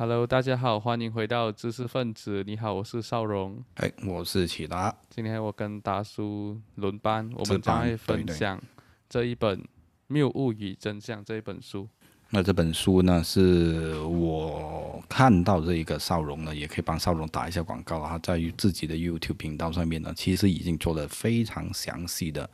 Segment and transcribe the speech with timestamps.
[0.00, 2.44] Hello，大家好，欢迎回到知识分子。
[2.46, 3.60] 你好，我是邵荣。
[3.74, 4.94] 哎，我是启达。
[5.10, 8.62] 今天我跟达叔轮班，我们将会班对对分享
[9.08, 9.58] 这一本
[10.06, 11.88] 《谬误与真相》这一本书。
[12.30, 18.10] 那这本书呢，是我看到这一个邵荣呢，也可以帮邵荣打一下广告啊。
[18.10, 22.48] 他在于自己的 YouTube 频道上面呢，其实已经做了非常详细的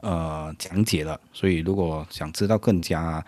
[0.00, 1.20] 呃讲解了。
[1.34, 3.22] 所以如果想知道更加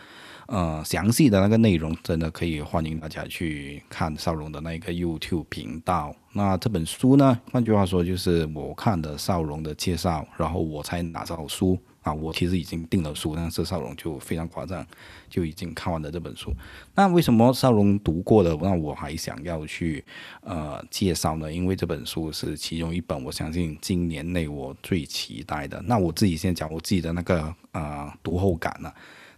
[0.51, 6.13] 呃详细的那个内容，真的可以欢迎大家去看少荣的那个 YouTube 频道。
[6.33, 12.13] 那这本书呢，换句话说，就是我看的少荣的介绍，然后我才拿到书啊。
[12.13, 14.85] 我其实已经订了书，但是少荣就非常夸张，
[15.29, 16.53] 就已经看完了这本书。
[16.97, 20.05] 那为什么少荣读过了，那我还想要去
[20.43, 21.53] 呃介绍呢？
[21.53, 25.81] 因为这本书是其中一本，我相信今年内我最期待的。
[25.87, 28.93] 那我自己先讲我自己的那个呃读后感呢、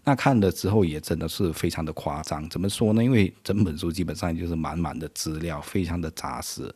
[0.05, 3.02] 那看了之后也真的是非常的夸张，怎么说呢？
[3.02, 6.75] 因为整本书基本上就是满满的资料，非常的扎实。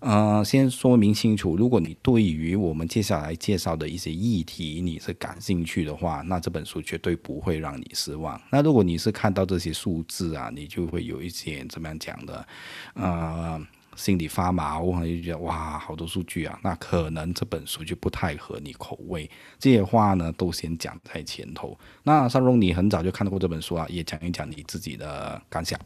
[0.00, 8.40] 呃，先说明清楚，如果你对于我们接下来介绍的一些议题你是感兴趣的话，那这本书绝对不会让你失望。
[8.50, 12.46] 那如果你是看到这些数字啊，你就会有一些怎么样讲的，
[12.94, 13.64] 呃，
[13.96, 19.30] 心里发毛，就觉得哇，好多数据啊，那可能这本书就不太合你口味。
[19.58, 21.78] 这些话呢，都先讲在前头。
[22.04, 25.78] 那沙荣，你很早就看到过这本书啊，也讲一讲你自己的感想。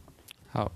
[0.50, 0.70] 好，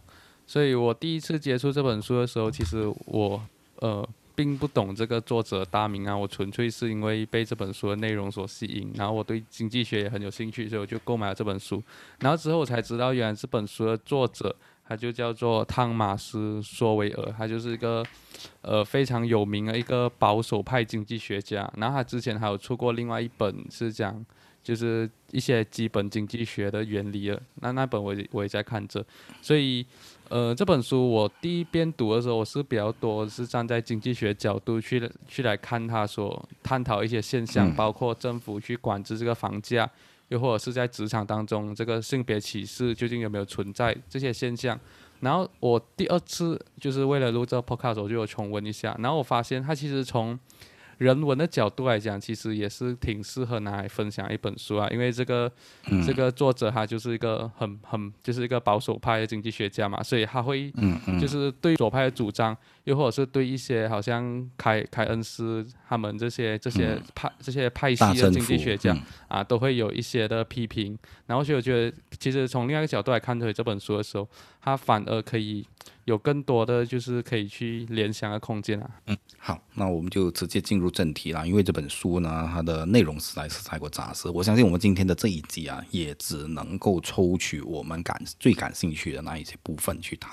[0.46, 3.40] 所以我第一次接触这本书的时候，其实我
[3.76, 11.82] 呃并不懂这个作者大名啊，我纯粹是因为被这本书的内容所吸引，然后我对经济学也很有兴趣，所以我就购买了这本书。
[12.18, 14.54] 然后之后我才知道，原来这本书的作者
[14.90, 18.04] 他就叫做汤马斯·索维尔，他就是一个
[18.60, 21.72] 呃非常有名的一个保守派经济学家。
[21.76, 24.26] 然后他之前还有出过另外一本是讲
[24.64, 29.04] 就是一些基本经济学的原理的，那那本我也我也在看着，
[29.40, 29.86] 所以
[30.28, 37.74] 呃这本书我第一遍读的时候，我是比较多是站在经济学角度去去来看他所探讨一些现象，嗯。
[37.76, 39.88] 包括政府去管制这个房价，
[40.30, 44.76] 又或者是在职场当中这个性别歧视究竟有没有存在这些现象。
[45.20, 50.38] 然后我第二次就是为了录这个 podcast，我就有重温一下，然后我发现它其实从
[51.00, 55.50] 人文的角度来讲，其实也是挺适合拿来分享一本书啊，因为这个、
[55.88, 56.04] 嗯。
[56.06, 60.70] 这个作者他就是一个很很就是一个保守派的经济学家嘛，所以他会
[61.18, 69.02] 就是对左派的主张，又或者是对一些好像凯凯恩斯他们这些这些派、这些派系的经济学家、嗯。
[69.28, 70.98] 啊，都会有一些的批评。
[71.26, 74.28] 然后所以我觉得，其实从另外一个角度来看回这本书的时候，
[74.60, 75.66] 它反而可以
[76.04, 78.90] 有更多的就是可以去联想的空间啊。
[79.06, 81.48] 嗯好，那我们就直接进入正题了。
[81.48, 90.30] 因为这本书呢，它的内容实在是太过扎实，我相信我们今天的这一集啊，也只能够抽取我们感最感兴趣的那一些部分去谈。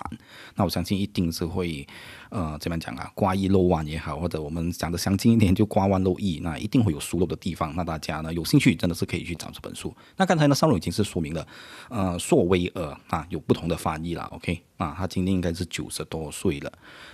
[0.56, 1.88] 那我相信一定是会，
[2.30, 7.76] 呃，怎么讲啊，刮一漏万也好，或者我们讲的详尽一点，就刮万漏亿，那一定会有疏漏的地方。
[7.76, 9.96] 那大家呢有兴趣，真的是可以去找这本书。
[10.16, 11.48] 那刚才呢，上龙已经是说明了，
[11.90, 16.72] 呃，索威尔啊有不同的翻译啦，OK，啊，他今年应该是九十多岁了。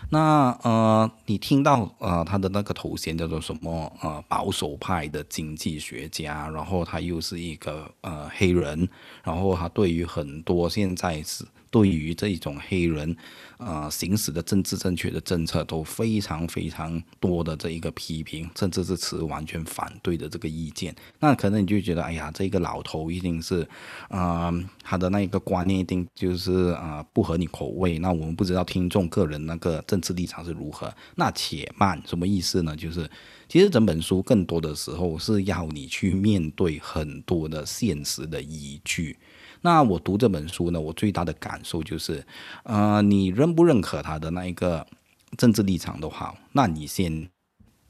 [0.10, 3.92] 那呃，你听到呃他的那个头衔叫做什么？
[4.02, 8.88] 呃，保守派的经济学家，然后他又是一个呃黑人，
[9.24, 13.18] 然后他对于很多现在是对于这种黑人
[13.58, 20.96] 呃行使的政治正确的政策都非常非常多的这一个批评，甚至是持完全反对的这个意见。
[21.20, 23.68] 那可能你就觉得，哎呀，这个老头一定是，
[24.10, 24.54] 呃，
[24.84, 27.98] 他的那一个观念一定就是呃不合你口味。
[27.98, 30.94] 那我们不知道听众个人那个政治立场是如何。
[31.16, 32.78] 那且慢，什么意思呢？
[32.78, 33.10] 就是
[33.50, 39.18] 其实整本书更多的时候是要你去面对很多的现实的依据。
[39.64, 42.26] 那我读这本书呢，我最大的感受就是，
[42.64, 44.86] 呃，你认不认可他的那一个
[45.38, 47.30] 政治立场都好，那你先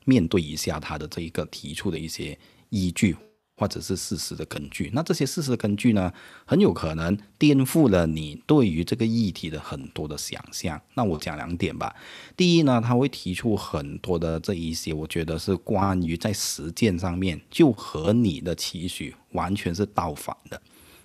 [0.06, 2.38] 面对一下他的这一个提出的一些
[2.70, 3.18] 依据
[3.58, 4.92] 或者是事实的根据。
[4.94, 6.14] 那这些事实的根据呢，
[6.46, 10.80] 很有可能颠覆了你对于这个议题的很多的想象。
[10.94, 11.96] 那我讲两点吧。
[12.38, 20.62] 第一呢，他会提出很多的这一些，我觉得是关于在实践上面就和你的期许完全是倒反的。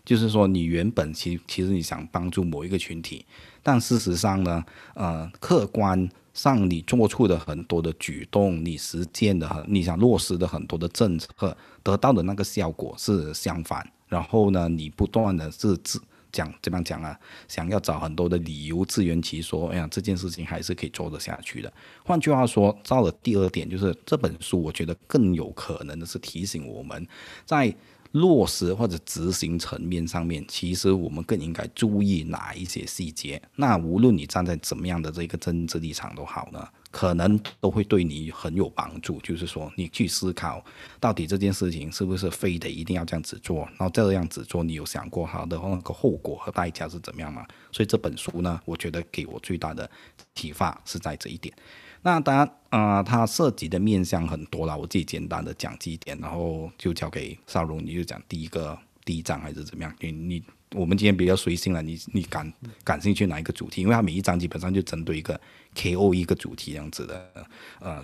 [0.08, 3.26] 就是说，你原本其其实你想帮助某一个群体，
[3.62, 4.64] 但事实上呢，
[4.94, 13.86] 呃，客观上你做出的很多的举动，你实践的很，你想落实的很多的政策，得到的那个效果是相反。
[14.06, 16.00] 然后呢，你不断的是自
[16.32, 17.14] 讲怎么讲啊，
[17.46, 21.70] 想要找很多的理由自圆其说，哎呀，这件事情还是可以做得下去的。
[22.02, 27.06] 换句话说，到了第二点，就是这本书，我觉得更有可能的是提醒我们
[27.44, 27.74] 在
[28.12, 33.40] 落实或者执行层面上面，其实我们更应该注意哪一些细节。
[33.56, 39.20] 那无论你站在怎么样的这个政治立场都好呢，可能都会对你很有帮助。
[39.20, 40.64] 就是说，你去思考
[40.98, 47.46] 到底这件事情是不是非得一定要这样子做，然后这样子做，你有想过它的那个后果和代价是怎么样吗？
[47.70, 49.88] 所以这本书呢，我觉得给我最大的
[50.34, 51.54] 启发是在这一点。
[52.02, 54.76] 那当然，啊，它涉及的面向很多啦。
[54.76, 59.92] 我自己简单的讲几点，然后就交给少荣，你就讲第一个第一章还是怎么样？
[60.00, 60.42] 你你
[60.74, 62.52] 我们今天比较随性了，你你感
[62.84, 63.82] 感兴趣哪一个主题？
[63.82, 65.38] 因为它每一章基本上就针对一个
[65.74, 67.46] KO 一个主题这样子的，
[67.80, 68.02] 呃，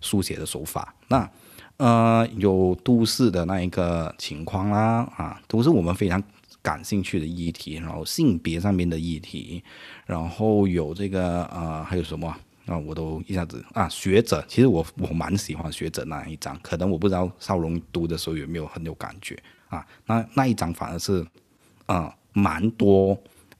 [0.00, 0.94] 书写的手法。
[1.08, 1.28] 那
[1.78, 6.22] 呃，有都市的那一个情况啦，啊，都是我们非常
[6.62, 7.74] 感兴趣的议题。
[7.74, 9.62] 然后性别上面的议题，
[10.06, 12.32] 然后有这个呃，还有什么？
[12.66, 21.26] 啊，我都一下子啊，学者，其实我我蛮喜欢学者那一章，可能我不知道少龙读的时候有没有很有感觉啊，那那一章反而是
[21.86, 23.18] 啊蛮多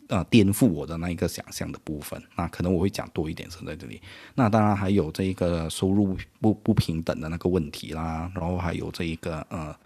[0.08, 4.00] 啊颠覆我的那一个想象的部分，那可能我会讲多一点是在这里，
[4.34, 9.76] 那当然还有这一个收入不不平等的那个问题啦，然后还有这一个呃。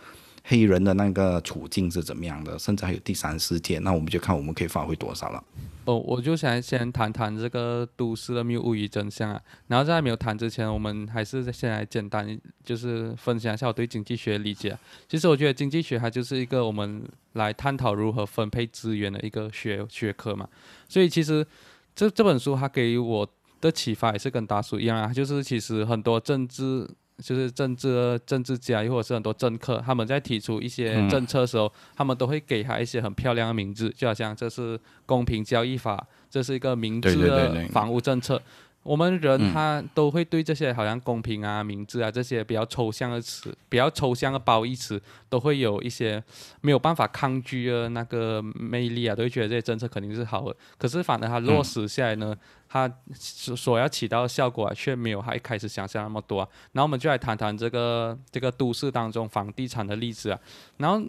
[0.50, 2.58] 黑人的那个处境是怎么样的？
[2.58, 5.44] 甚至还有第三世界，那我们就看我们可以发挥多少了。
[5.84, 9.38] 哦，我就想先谈谈这个都市的谬误与真相啊。
[9.66, 14.74] 然后在没有谈之前，我们还是先来简单就是分享一下我对经济学的理解。
[15.06, 20.48] 其实我觉得经济学它就是一个我们来探讨如何分配资源的一个学学科嘛。
[20.88, 21.46] 所以其实
[21.94, 23.28] 这这本书它给我
[23.60, 26.88] 的启发也是跟大叔一样啊，就是其实很多政治。
[27.22, 38.40] 就是政治政治家，又或者是很多政客，他们在提出一些政策的时候，他们都会给他一些很漂亮的名字，就好像这是公平交易法，这是一个明智的房屋政策。
[38.88, 44.98] 我们人他都会对这些好像公平啊、明智啊这些比较抽象的词、比较抽象的褒义词，
[45.28, 46.22] 都会有一些
[46.62, 50.56] 没有办法抗拒的那个魅力啊，都会觉得这些政策肯定是好的。
[50.78, 52.34] 可是反而它落实下来呢，
[52.66, 56.38] 它所所要起到的效果啊，却没有他一开始想象那么多。
[56.72, 60.40] 然后我们就来谈谈这个这个都市当中房地产的例子啊，
[60.78, 61.06] 然后。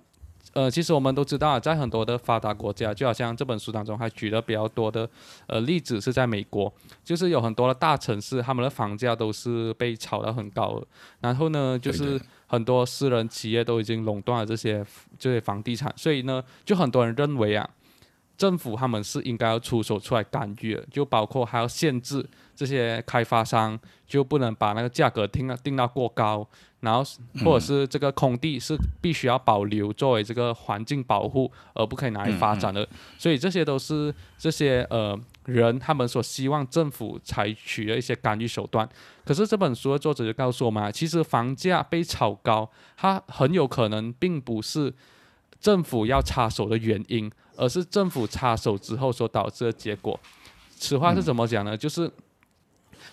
[0.54, 5.08] 呃，其实我们都知道，在很多的发达国家，就好像这本书当中还举了比较多的
[5.48, 6.72] 呃例子，是在美国，
[7.04, 10.82] 就是有很多的大城市，他们的房价都是被炒得很高，
[11.22, 14.84] 然后呢，就是很多私人企业都已经垄断了这些
[15.18, 17.70] 这些房地产，所以呢，就很多人认为啊，
[18.36, 22.28] 政府他们是应该要出手出来干预的，就包括还要限制
[22.60, 26.46] 这些开发商，就不能把那个价格定到定到过高。
[26.82, 27.02] 然后，
[27.46, 32.86] 或者是这个空地是必须要保留作为这个环境保护，而不可以拿来发展的。
[33.18, 38.88] 所以这些都是这些呃人他们所希望政府采取的一些干预手段。
[39.26, 44.94] 可是这本书的作者就告诉我们，其实房价被炒高，它很有可能并不是
[45.60, 50.18] 政府要插手的原因，而是政府插手之后所导致的结果。
[50.70, 51.76] 此话是怎么讲呢？
[51.76, 52.10] 就是。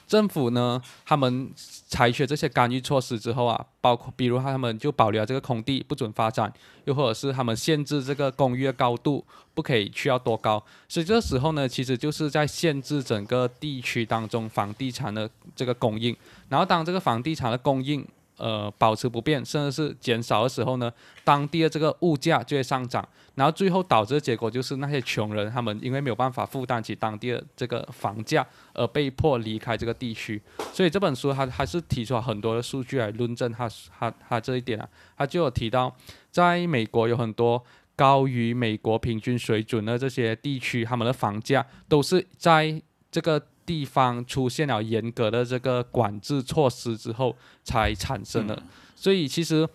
[0.07, 6.53] 政府呢，他们采取这些干预措施之后啊，包括比如他们就保留了这个空地不准发展，
[6.85, 16.17] 又或者是他们限制这个公寓的高度不可以去到多高，所以这时候呢，其实就是在限制整个地区当中房地产的这个供应，
[16.49, 18.07] 然后当这个房地产的供应。
[18.37, 20.93] 呃，保持不变，甚至是减少的时候呢，
[21.25, 30.41] 当地的这个物价就会上涨，然后最后导致的结果就是那些穷人他们因为没有办法负担起当地的这个房价，而被迫离开这个地区。
[30.73, 35.95] 所以这本书它还是提出了很多的数据来论证它它它这一点啊，它就有提到，
[36.31, 37.65] 在美国有很多
[37.97, 43.43] 高于美国平均水准的这些地区，他们的房价都是在这个。
[43.67, 48.63] 地方出现了严格的这个管制措施之后才产生的，
[48.95, 49.69] 所以其实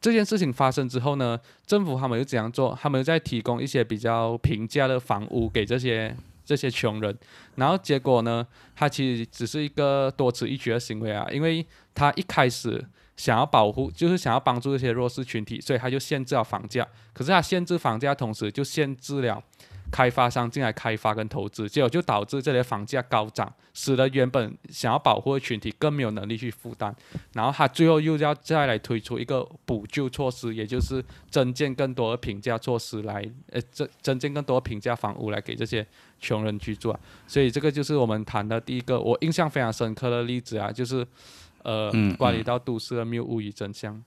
[0.00, 2.78] 这件事情发生之后呢，政府他们又怎样做？
[2.80, 7.18] 他们又在提供一些比较平价的房屋给这些这些穷人，
[7.56, 19.42] 然后结果呢，他其实只是一个多此一举的行为啊，因为他一开始想要保护，就是想要帮助这些弱势群体，所以他就限制了房价，可是他限制房价同时就限制了。
[19.90, 26.94] 开发商进来开发跟投资，结果就导致这些房价高涨，使得原本想要保护的群体更没有能力去负担。
[27.32, 35.86] 然后他最后又要再来推出一个补救措施，也就是增建更多的平价措施来，呃，增增建更多平价房屋来给这些
[36.20, 37.00] 穷人居住啊。
[37.26, 41.06] 所以这个就是我们谈的第一个我印象非常深刻的例子啊，就是
[41.62, 44.02] 呃，关于到都市的谬误与真相。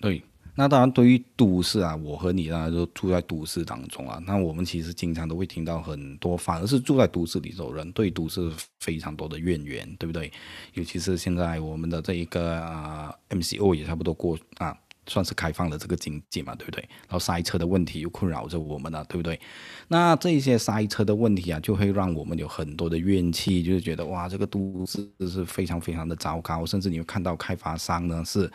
[0.00, 0.22] 对。
[0.56, 4.22] 那当然，对于都市啊，我和你呢就住在都市当中啊。
[4.24, 10.32] 那我们其实经常都会听到很多，反而是住在都市里头人对都市非常多的怨言，对不对？
[10.74, 16.80] 尤其是现在我们的这一个啊 MCO 也差不多过啊，算是开放了这个经济嘛，对不对？
[17.08, 19.40] 然后塞车的问题又困扰着我们了，对不对？
[19.88, 28.48] 那这些塞车的问题啊，就会让我们有很多的怨气，就是觉得哇，这个都市是非常非常的糟糕，甚至你会看到开发商呢是，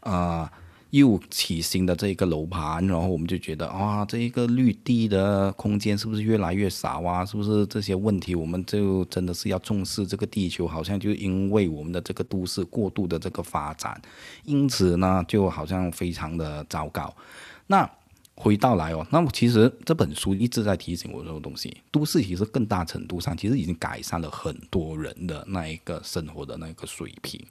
[0.00, 0.52] 啊。
[0.94, 7.26] 又起新的这一个楼盘，然后我们就觉得啊，这一个绿地的空间是不是越来越少啊？
[7.26, 10.68] 是不是这些问题，我们就真的是要重视这个地球？
[10.68, 14.00] 好像就因为我们的这个都市过度的这个发展，
[14.44, 17.12] 因此呢，就好像非常的糟糕。
[17.66, 17.90] 那
[18.36, 27.44] 回到来哦，那么其实这本书一直在提醒我这种东西，都市其实更大程度上其实已经改善了很多人的那一个生活的那个水平。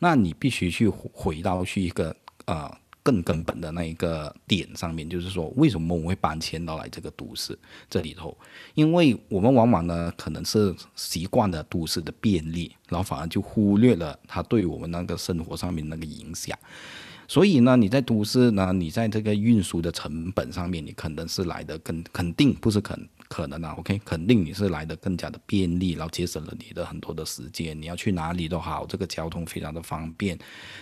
[0.00, 2.14] 那你必须去回到去一个
[2.44, 2.70] 呃。
[3.02, 8.36] 更根本的那一个点上面，就是说，为什么我们会搬迁到来这个都市这里头？
[8.74, 16.58] 因为我们往往呢，可能是习惯了都市的便利，然后反而就忽略了它对我们那个生活上面那个影响。
[17.26, 30.36] 所以呢，你在都市呢，你在这个运输的成本上面，你可能是来的更肯定不是肯可能啊，OK，肯定你是来的更加的便利，然后节省了你的很多的时间，你要去哪里都好，这个交通非常的方便，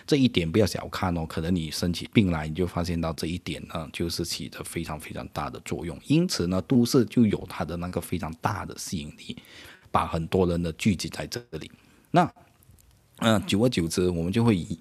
[0.07, 6.01] 这一点不要小看哦，可能你生起病来，你就发现到这一点呢，就是起着非常非常大的作用。
[6.07, 9.37] 因此呢，都市就有它的那个非常大的吸引力，
[9.91, 11.71] 把很多人呢聚集在这里。
[12.11, 12.33] 那，
[13.19, 14.81] 嗯，久而久之，我们就会以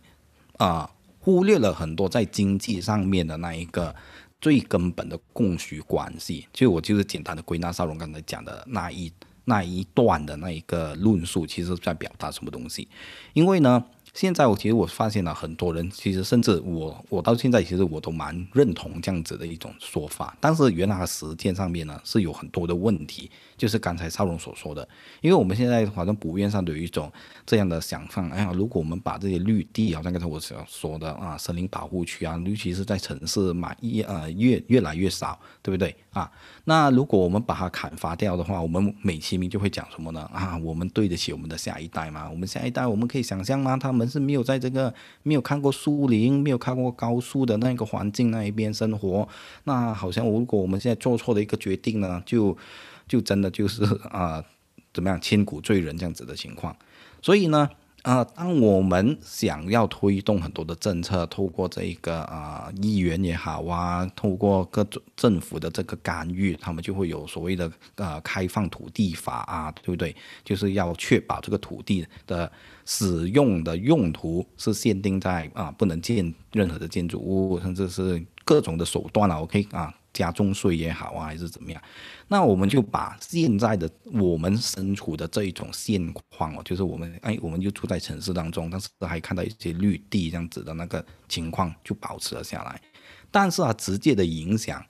[0.58, 0.90] 啊。
[1.20, 3.94] 忽略了很多在经济上面的那一个
[4.40, 9.12] 最根本的供需关系，就我就是简单的归纳邵龙刚才讲的那一
[9.46, 12.88] 那一段的那一个论述，其实在表达什么东西？
[13.34, 13.84] 因为呢。
[14.18, 24.82] 现在我其实我发现了很多人，其实甚至我我到现在其实我都蛮认同这样子的一种说法，但是原来实践上面呢是有很多的问题，就是刚才少荣所说的，
[25.22, 27.12] 因为我们现在好像普遍上有一种
[27.46, 36.32] 这样的想法，哎呀，如果我们把这些绿地，好像刚才我所说的啊，森林保护区啊，尤其是在城市嘛，越呃越越来越少，对不对啊？
[36.64, 40.22] 那如果我们把它砍伐掉的话，我们美其名就会讲什么呢？
[40.34, 42.28] 啊，我们对得起我们的下一代吗？
[42.28, 43.78] 我们下一代我们可以想象吗？
[43.78, 49.28] 他们是没有在这个没有看过树林、没有看过高速的那个环境那一边生活。
[49.64, 52.58] 那好像如果我们现在做错了一个决定呢，就
[53.08, 54.44] 就真的就是啊，
[54.94, 56.76] 怎么样千古罪人这样子的情况。
[57.22, 57.70] 所以呢。
[58.04, 70.16] 啊，当我们想要推动很多的政策，透过这一个啊议员也好啊，透过各种政府的这个干预，他们就会有所谓的呃开放土地法啊，对不对？
[70.46, 72.50] 就是要确保这个土地的
[72.88, 79.94] 使用的用途是限定在啊不能建任何的建筑物，甚至是各种的手段啊，OK 啊。
[80.14, 81.80] 加重税也好啊，还是怎么样？
[82.28, 92.82] 那我们就把现在的我们身处的这一种现况哦，就是我们哎，我们就住在城市当中，但是还看到一些绿地这样子的那个情况，就保持了下来。
[93.30, 94.84] 但是啊，直接的影响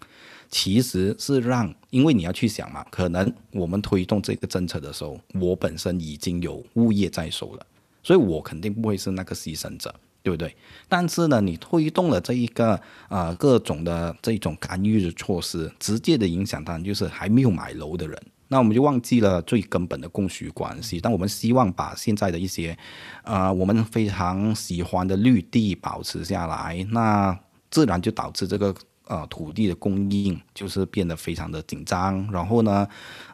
[0.50, 7.66] 其实是让，因为你要去想嘛，可能我们推动这个政策的时候，我本身已经有物业在手了，
[8.08, 9.94] 所以我肯定不会是那个牺牲者。
[10.24, 10.54] 对不对？
[10.90, 18.22] 但是呢，你推动了这一个呃各种的这种干预的措施，直接的影响当然就是还没有买楼的人。
[18.50, 21.00] 那我们就忘记了最根本的供需关系。
[21.00, 22.78] 但我们希望把现在的一些
[23.24, 27.40] 呃我们非常喜欢的绿地保持下来，那
[27.72, 32.30] 自然就导致这个呃土地的供应就是变得非常的紧张。
[32.34, 32.86] 然后呢，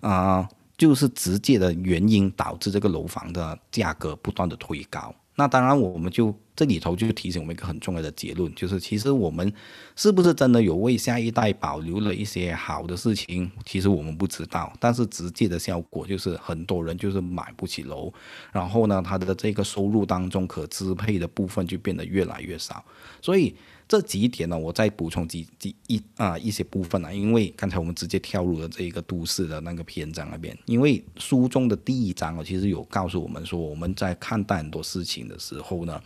[0.02, 0.48] 啊，
[0.84, 5.16] 就是直接的原因导致这个楼房的价格不断的推高。
[5.36, 9.50] 那当然，我们就这里头就提醒我们一个很重要的结论，就是其实我们
[9.96, 14.74] 是不是真的有为下一代保留了一些好的事情，其实我们不知道。
[14.78, 18.12] 但是直接的效果就是很多人就是买不起楼，
[18.52, 22.84] 然后呢，他的这个收入当中可支配的部分就变得越来越少，
[23.22, 23.56] 所以。
[23.94, 36.02] 这几点呢，我再补充几几一啊一些部分啊，因为刚才我们直接跳入了这一个都市的那个篇章那边，因为书中的第一章哦，其实有告诉我们说，我们在看待很多事情的时候呢，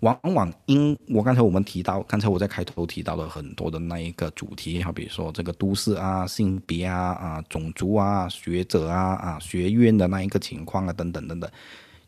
[0.00, 11.48] 往往因我刚才我们提到，刚才我在开头提到了很多的那一个主题，好比如说这个都市啊、性别啊、啊种族啊、学者啊、啊学院的那一个情况啊等等等等。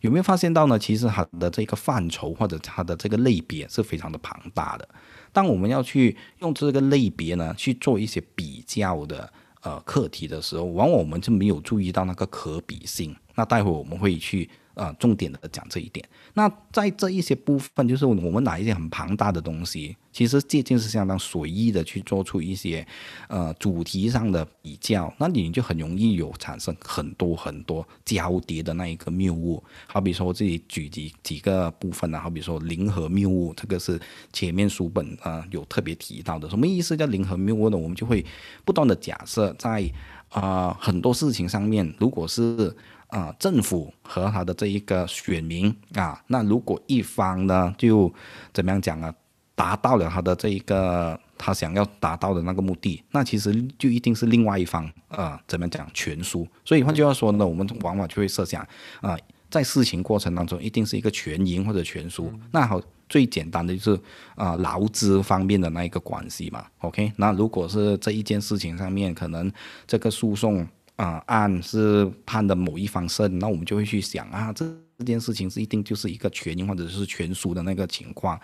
[0.05, 0.79] 有没有发现到呢？
[0.79, 4.87] 其实它的这个范畴或者它的这个类别是非常的庞大的。
[5.33, 9.33] 当我们要去用这个类别呢去做一些比较的
[9.63, 13.17] 呃课题的时候，往往我们就没有注意到那个可比性。
[13.35, 16.07] 那待会我们会去呃重点的讲这一点。
[16.35, 22.87] 那在这一些部分，就是我们拿一些很庞大的东西，其实接近是相当随意的去做出一些
[23.29, 29.63] 呃主题上的比较，那你就很容易有产生很多很多交叠的那一个谬误。
[29.87, 34.01] 好比说我自己举几几个部分呢，好比说零和谬误，这个是
[34.33, 36.51] 前面书本啊有特别提到的。
[36.51, 37.77] 什么意思叫零和谬误呢？
[37.77, 38.25] 我们就会
[38.65, 39.91] 不断的假设在。
[40.31, 42.75] 啊，很多事情上面，如果是
[43.15, 48.13] 啊政府和他的这一个选民啊，那如果一方呢就
[48.53, 49.15] 怎么样讲啊，
[49.55, 56.47] 达到了他的这一个他想要达到的那个目的，那其实就一定是另外一方啊怎么讲全输。
[56.65, 58.67] 所以换句话说呢，我们往往就会设想
[59.01, 59.17] 啊，
[59.49, 62.33] 在事情过程当中一定是一个全赢或者全输。
[62.51, 62.81] 那好。
[63.07, 64.01] 最简单的就是
[64.35, 67.13] 啊劳资方面的那一个关系嘛，OK？
[67.17, 69.53] 那如果是这一件事情上面，可能
[69.87, 74.67] 这个诉讼啊案是判的某一方胜，那我们就会去想啊，这
[74.99, 78.41] 这件事情是一定就是一个全赢或者是全输的那个情况，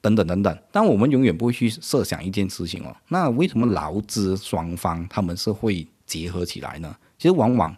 [0.00, 0.58] 等等等等。
[0.72, 6.96] 但我们永远不会去设想一件事情哦，那为什么劳资双方他们是会结合起来呢？
[7.18, 7.76] 其实往往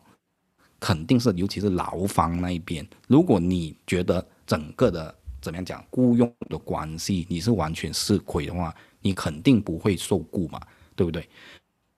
[0.80, 5.14] 肯定是，尤其是劳方那一边，如果你觉得整个的。
[5.42, 7.26] 怎么样讲雇佣的关系？
[7.28, 10.60] 你是完全是亏的话，你肯定不会受雇嘛，
[10.94, 11.28] 对不对？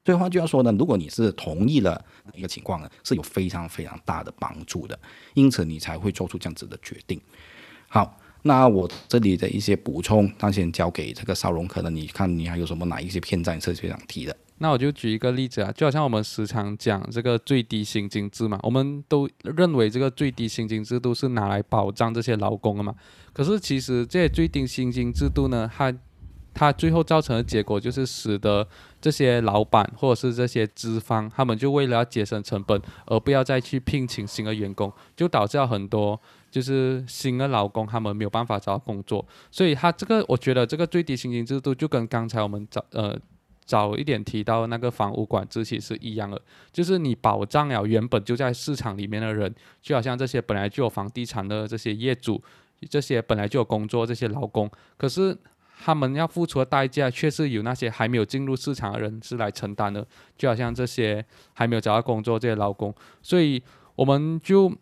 [0.04, 4.98] 所以话就要说呢，如果你是同意了一个情况呢，是有非常非常大的帮助的，
[5.34, 7.20] 因此你才会做出这样子的决定。
[7.88, 14.36] 好，那我这里的一些补充，那先交给这个邵荣可能你看你还有什么哪一些片段是非常提的？
[14.58, 22.94] 那我就举一个例子啊，就好像我们时常讲这个最低薪金制嘛，我们都认为这个最低薪金制度是拿来保障这些劳工的嘛。
[23.32, 25.92] 可是其实这些最低薪金制度呢，它
[26.54, 28.66] 它最后造成的结果就是使得
[29.04, 36.18] 这些老板或者是这些资方，他们就为了要节省成本，而不要再去聘请新的员工，就导致了很多
[36.50, 39.22] 就是新的劳工他们没有办法找到工作。
[39.50, 43.14] 所以他这个我觉得这个最低薪金制度就跟刚才我们早呃。
[43.66, 46.38] 早一点提到那个房屋管制其实是一样的，
[46.70, 52.42] 就是你保障了原本就在市场里面的人，就好像这些本来就有房地产的这些业主，
[52.90, 55.34] 这些本来就有工作这些劳工，可是
[55.82, 63.62] 他们要付出的代价却是由那些还没有进入市场的人是来承担的，就好像这些还没有找到工作这些劳工，所以
[63.94, 64.72] 我们就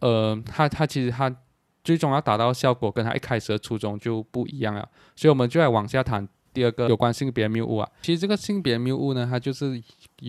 [0.00, 1.34] 呃，他他其实他
[1.84, 6.28] 最终要达到效果跟他一开始的初衷就不一样了，所以我们就来往下谈。
[6.54, 9.82] 第二个有关性别谬误啊，其实这个性别谬误呢，它就是，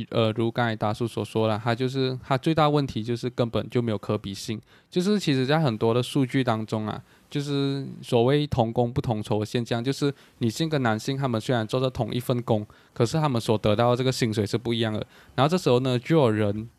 [0.10, 4.58] 呃，如刚才大叔所说了，它就是它最大问题就是根本就没有可比性，
[4.90, 15.04] 就是其实在很多的数据当中啊，就是所谓同工不同酬的现象，就是女性跟男性他们虽然做着同一份工，可是他们所得到的这个薪水是不一样的。
[15.34, 16.70] 然后这时候呢，就有人，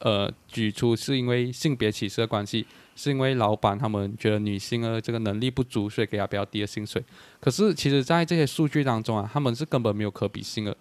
[0.00, 2.66] 呃，举出是因为性别歧视的关系。
[2.96, 7.02] 是因为老板他们觉得女性的这个能力不足，所以给她比较低的薪水。
[7.40, 10.76] 可是其实，在这些数据当中啊，他们是根本没有可比性的。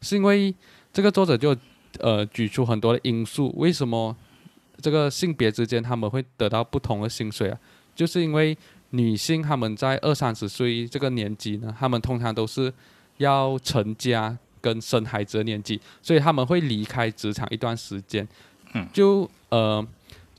[0.00, 0.54] 是因为
[0.94, 1.54] 这个作者就
[1.98, 4.16] 呃举出很多的因素，为什么
[4.80, 7.58] 这个性别之间他们会得到不同的薪水啊？
[7.98, 8.56] 就是因为
[8.90, 12.72] 女性她们在二三十岁这个年纪呢，她们通常都是
[13.16, 18.26] 要成家跟生孩子的年纪，所以她们会离开职场一段时间。
[18.74, 19.84] 嗯，就呃。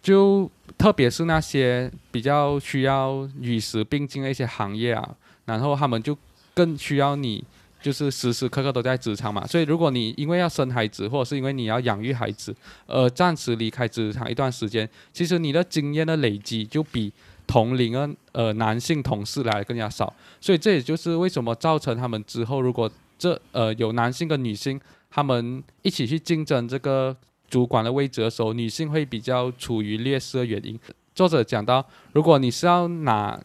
[0.02, 6.17] 就特别是那些比较需要与时并进的一些行业啊，然后他们就
[6.54, 7.43] 更需要你，
[7.82, 9.45] 就是时时刻刻都在职场嘛。
[9.45, 12.56] 所以如果你因为要生孩子，或者是因为你要养育孩子，
[12.88, 17.12] 而暂时离开职场一段时间，其实你的经验的累积就比
[17.50, 20.14] 同龄的呃男性同事来更加少。
[20.40, 27.18] 所以这也就是为什么造成他们之后如果这呃有男性跟女性他们一起去竞争这个。
[27.50, 30.80] 主管的位置的时候，女性会比较处于劣势的原因。
[31.16, 31.84] 作者讲到，
[32.14, 33.42] 如果你是要拿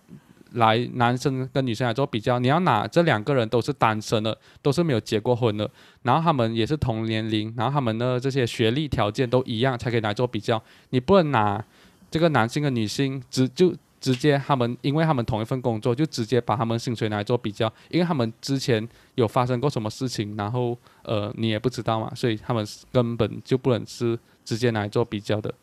[0.50, 5.70] 来男生跟女生来做比较，你要拿这两个人都是单身的，都是没有结过婚的，
[6.02, 10.62] 然后他们也是同年龄，然后他们的这些学历条件都一样，才可以来做比较。
[10.90, 11.64] 你不能拿
[12.10, 13.74] 这个男性跟女性只就。
[14.04, 25.54] 直接他们，因为他们同一份工作，就直接把他们薪水拿来做比较，因为他们之前有发生过什么事情，然后呃你也不知道嘛，所以他们根本就不能是直接拿来做比较的。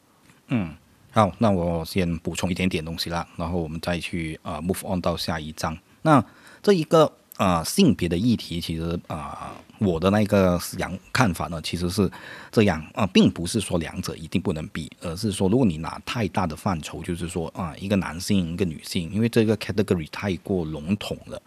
[0.47, 0.75] 嗯，
[1.11, 5.77] 好，那我先补充一点点东西啦，然后我们再去呃 move on 到下一章。
[6.01, 6.25] 那
[6.63, 7.13] 这一个。
[7.41, 12.07] 啊，性别的议题其实啊，我的那个想看法呢，其实是
[12.51, 21.41] 这样啊，并不是说两者一定不能比，而是说如果你拿太大的范畴，就是说啊，一个男性一个女性，因为这个 category 太过笼统了，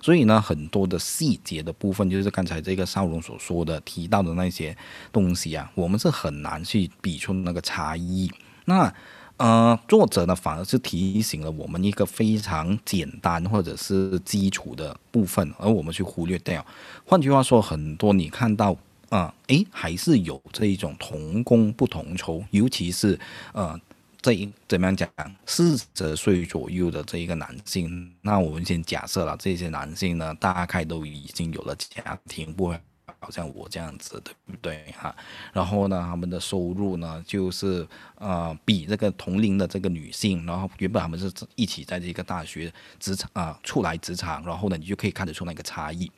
[0.00, 4.76] 所以呢，很多的细节的部分，就是刚才这个少龙所说的提到的那些
[5.10, 8.30] 东西啊，我们是很难去比出那个差异。
[8.66, 8.94] 那
[9.40, 16.64] 呃，作者呢反而是提醒了我们一个非常简单或者是基础的部分，而我们去忽略掉。
[17.06, 18.76] 换句话说，很多你看到
[19.08, 23.18] 啊，诶，还是有这一种同工不同酬，尤其是
[23.54, 23.80] 呃，
[24.20, 25.08] 这一怎么样讲，
[25.46, 32.78] 四十岁左右的这一个男性，那我们先假设了这些男性呢，大概都已经有了家庭，不会。
[33.18, 35.14] 好像我这样子，对不对哈？
[35.52, 46.10] 然后呢，他们的收入呢，就是呃，比这个同龄的这个女性，然后原本他们是一起在这个大学职场啊出来职场，然后呢，你就可以看得出那个差异。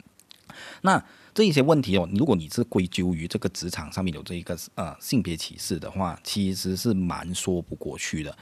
[0.81, 1.03] 那
[1.33, 8.37] 这一些问题哦，如果你是归咎于这个职场上面有这一个呃性别歧视的话，其实是蛮说不过去的。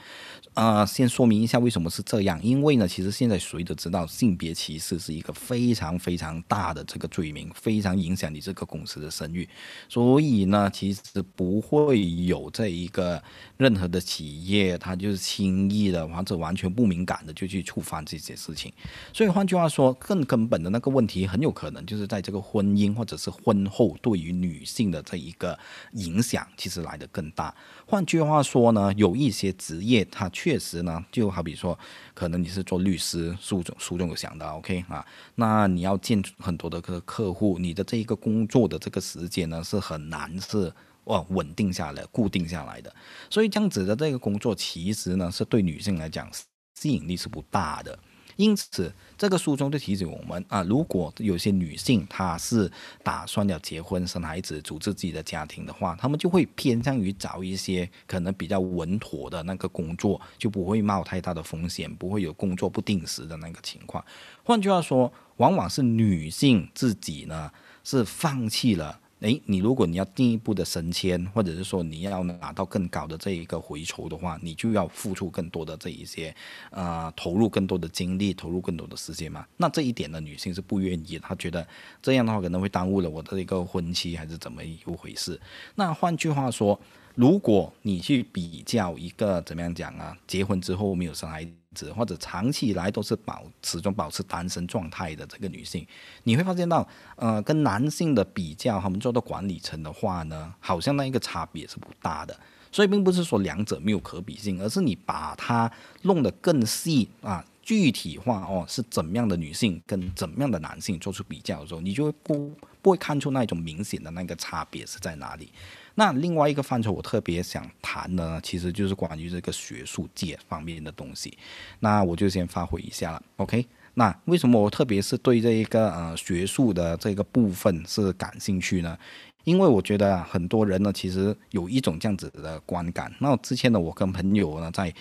[0.54, 9.48] 呃，先说明一下为什么是这样，因为呢，其实现在谁都知道，性别歧视是一个非常非常大的这个罪名，非常影响你这个公司的声誉。
[9.88, 11.00] 所以呢，其实
[11.34, 13.22] 不会有这一个
[13.56, 18.70] 任何的企业，它就是轻易的或者完全不敏感的就去触犯这些事情。
[19.14, 25.58] 所以换句话说，更根本的那个问题，很有可能就是在这个婚姻或者是婚后对于女性的这一个
[25.92, 27.54] 影响，其实来的更大。
[27.92, 31.78] 换句话说呢，有一些职业，它确实呢，就好比说，
[32.14, 40.72] 可能你是做律师，书中书中有想到，OK 啊，那你要见很多的客客户，你的这一个工作的这个时间呢，是很难是
[41.04, 42.90] 哇稳定下来、固定下来的。
[43.28, 46.26] 所以这样子的这个工作，其实呢，是对女性来讲
[46.74, 47.98] 吸引力是不大的。
[48.36, 52.70] 因此，这个书中就提醒我们啊，如果有些女性她是
[53.02, 64.04] 打算要结婚、生孩子、组织自己的家庭的话，她们就会偏向于找一些可能比较稳妥的那个工作，就不会冒太大的风险，不会有工作不定时的那个情况。
[64.42, 67.50] 换句话说，往往是女性自己呢
[67.84, 68.98] 是放弃了。
[69.22, 76.34] 诶，你如果你要进一步的升迁，或者是说你要拿到更高的这一个回酬的话，你就要付出更多的这一些，
[76.70, 79.46] 呃，投入更多的精力，投入更多的时间嘛。
[79.56, 81.64] 那这一点呢，女性是不愿意，她觉得
[82.02, 85.40] 这样的话可能会耽误了我的一个婚期，还是怎么一回事？
[85.76, 86.78] 那换句话说，
[87.14, 91.61] 如果你去比较一个怎么样讲啊，结婚之后没有生孩子。
[91.96, 95.86] 或者长期以来都是保始终保持单身状态的这个女性，
[96.24, 102.38] 你会发现到，呃，跟男性的比较，他们做到管理层的话呢，好像那一个差别是不大的。
[102.70, 105.70] 所以并不是说两者没有可比性，而是你把它
[106.02, 115.50] 弄得更细啊，具体化哦，是怎么样的女性跟怎么样的男性做出比较的时候，你就会不不会看出那一种明显的那个差别是在哪里。
[115.94, 121.36] 那另外一个范畴，我特别想谈的呢，其实就是关于这个学术界方面的东西。
[121.80, 123.66] 那我就先发挥一下了，OK？
[123.94, 128.96] 那为什么我特别是对这一个呃学术的这个部分是感兴趣呢？
[129.44, 133.12] 因为我觉得很多人呢，其实有一种这样子的观感。
[133.18, 134.94] 那之前呢，我跟朋友呢在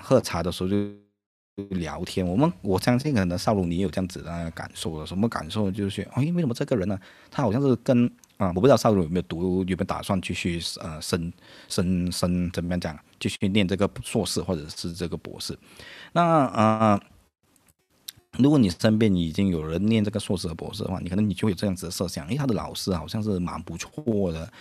[0.00, 0.76] 喝茶的时候就
[1.70, 5.04] 聊天，我们我相信可能少龙你也有这样子的感受了。
[5.06, 5.70] 什么感受？
[5.70, 6.98] 就是哎，为什么这个人呢，
[7.30, 8.10] 他好像是跟
[8.42, 11.32] 啊，我不知道少主有没有读，有没有打算继续呃升
[11.68, 15.56] 升升怎么样讲，继续念这个硕士或者是这个博士。
[16.12, 17.00] 那呃，
[18.38, 24.52] 如果你身边已经有人念这个硕士和博士的话，你可能你就有这样子的设想，诶，他的老师好像是蛮不错的，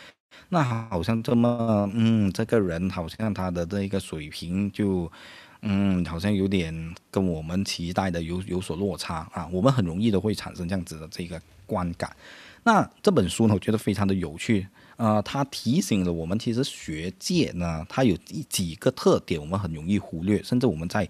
[0.50, 5.12] 那好像这么嗯，这个人好像他的这一个水平就
[5.62, 12.16] 嗯，好像有点跟我们期待的有有所落差啊，我们很容易的会产生这样子的这个观感。
[12.64, 21.08] 那这本书呢，我觉得非常的有趣，啊，它提醒了我们，其实学界呢，它有一几个特点，我们很容易忽略，甚至我们在，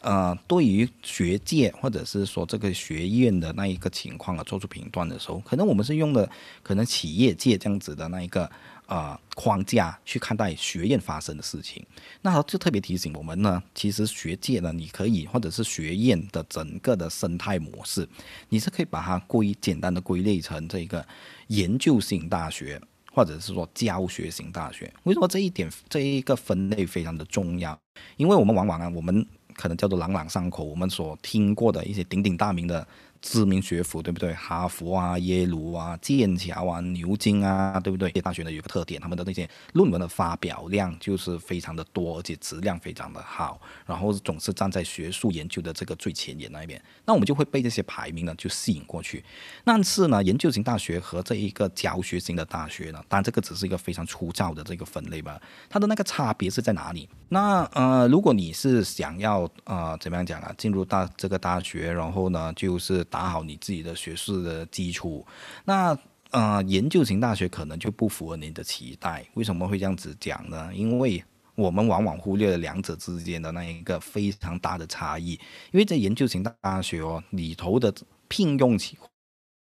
[0.00, 6.28] 呃，对于学界或者是说这个学院的那一个情况啊，做出评断的时候，可能我们是用的
[6.62, 8.50] 可能企业界这样子的那一个。
[8.94, 11.84] 呃，框架去看待学院发生的事情，
[12.22, 13.60] 那就特别提醒我们呢。
[13.74, 18.08] 其实学界呢，你可以或者是学院的整个的生态模式，
[18.50, 21.04] 你是可以把它归简单的归类成这个
[21.48, 22.80] 研究型大学，
[23.12, 24.88] 或者是说教学型大学。
[25.02, 27.76] 为什么这一点这一个分类非常的重要？
[28.16, 32.86] 因为我们往往啊，我们可能叫做朗朗上口，我们所听过的一些鼎鼎大名的。
[33.24, 34.34] 知名学府对不对？
[34.34, 38.10] 哈佛啊、耶鲁啊、剑桥啊、牛津啊，对不对？
[38.10, 46.80] 这些大学呢有个特点，他们的那些论文的发表量就是非常的多，而且质量非常的好，然后总是站在学术研究的这个最前沿那一边。
[47.06, 49.24] 那我们就会被这些排名呢就吸引过去。
[49.64, 55.40] 但是呢，研究型大学和这一个教学型的大学呢，当然这个只是一个非常粗糙的这个分类吧。
[55.70, 57.08] 它的那个差别是在哪里？
[57.30, 63.02] 那呃，如果你是想要呃怎么样讲啊，进入大这个大学，然后呢就是。
[63.14, 65.24] 打好你自己的学术的基础，
[65.64, 65.96] 那
[66.32, 69.24] 呃研究型大学可能就不符合您的期待。
[69.34, 70.68] 为什么会这样子讲呢？
[70.74, 71.22] 因为
[71.54, 75.38] 我们往往忽略了两者之间的那一个非常大的差异。
[75.70, 77.94] 因为在研究型大学哦里头的
[78.26, 78.98] 聘用起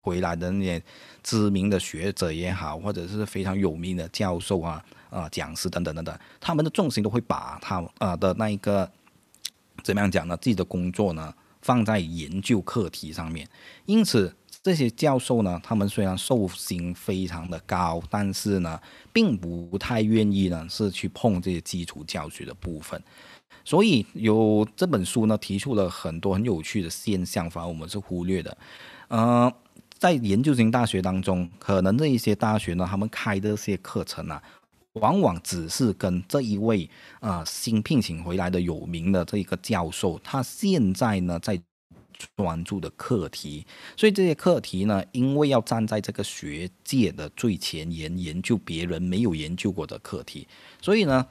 [0.02, 0.82] 回来的那些
[1.22, 8.90] 知名的学者也好，或者是非常有名的教授啊、啊讲师等等等等，他们的重心都会把他啊的那一个
[9.82, 10.36] 怎么样讲呢？
[10.36, 13.48] 自己的工作呢放在研究课题上面，
[13.86, 14.34] 因此。
[14.60, 18.78] 这些教授呢，他们虽然受薪非常的高，但是呢，
[19.12, 23.00] 并不太愿意呢是去碰这些基础教学的部分。
[23.64, 28.58] 所以有这本书呢，提出了很多很有趣的现象，反而我们是忽略的。
[29.06, 29.50] 呃，
[29.96, 34.42] 在研究型大学当中，可能这一些大学呢，他们开的这些课程啊，
[34.94, 36.88] 往往只是跟这一位
[37.20, 41.60] 啊新聘请回来的有名的这一个教授，他现在呢在。
[42.36, 43.64] 专注的课题，
[43.96, 50.44] 所以这些课题呢，因为要站在这个学界的最前沿，研究别人没有研究过的课题，
[50.82, 51.24] 所以呢，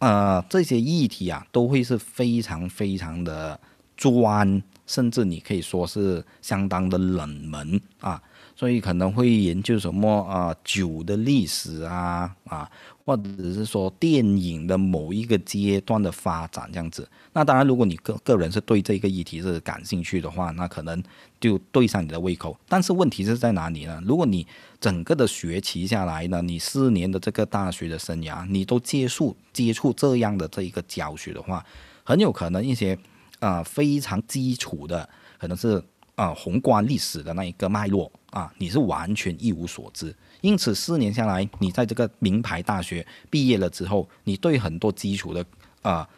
[0.00, 3.58] 呃，这些议题啊，都会是非常非常的
[3.96, 8.22] 专，甚至你可以说是相当的冷门啊。
[8.62, 12.70] 所以可能会研究什么啊酒的历史啊啊，
[13.04, 17.08] 或者是说电影的某一个阶段的发展这样子。
[17.32, 21.02] 那当然，如果你个个人是对这个议题是感兴趣的话，那可能
[21.40, 22.56] 就对上你的胃口。
[22.68, 24.00] 但是问题是在哪里呢？
[24.06, 24.46] 如果你
[24.78, 31.66] 整个的学期下来呢，你四年的这个大学的生涯，你都接触接触这样的这一个教学的话，
[32.04, 32.96] 很有可能一些
[33.40, 35.82] 啊非常基础的，可能是
[36.14, 40.12] 啊宏观历史的那一个脉络啊，你是完全一无所知。
[40.40, 45.46] 因此四年下来，你在这个名牌大学毕业了之后，你对很多基础的
[45.82, 46.08] 啊。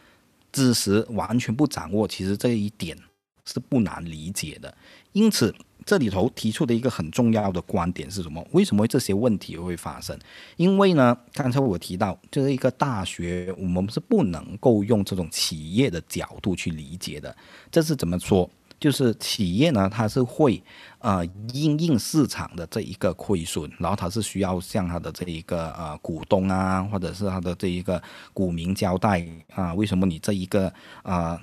[0.54, 2.96] 知识完全不掌握，其实这一点
[3.44, 4.72] 是不难理解的。
[5.10, 5.52] 因此，
[5.84, 8.46] 这里头提出的一个很重要的观点是什么？
[8.52, 10.16] 为什么这些问题会发生？
[10.56, 17.36] 因为呢，刚才我提到，就是一个大学，我们是不能够用这种企业的角度去理解的。
[17.72, 18.48] 这是怎么说？
[18.84, 20.62] 就是企业呢，它是会，
[20.98, 28.02] 呃，因应市场的这一个亏损，然后它是需要向它的这一个呃股东啊，或者是它的这一个
[28.34, 30.70] 股民交代啊，为什么你这一个
[31.02, 31.40] 呃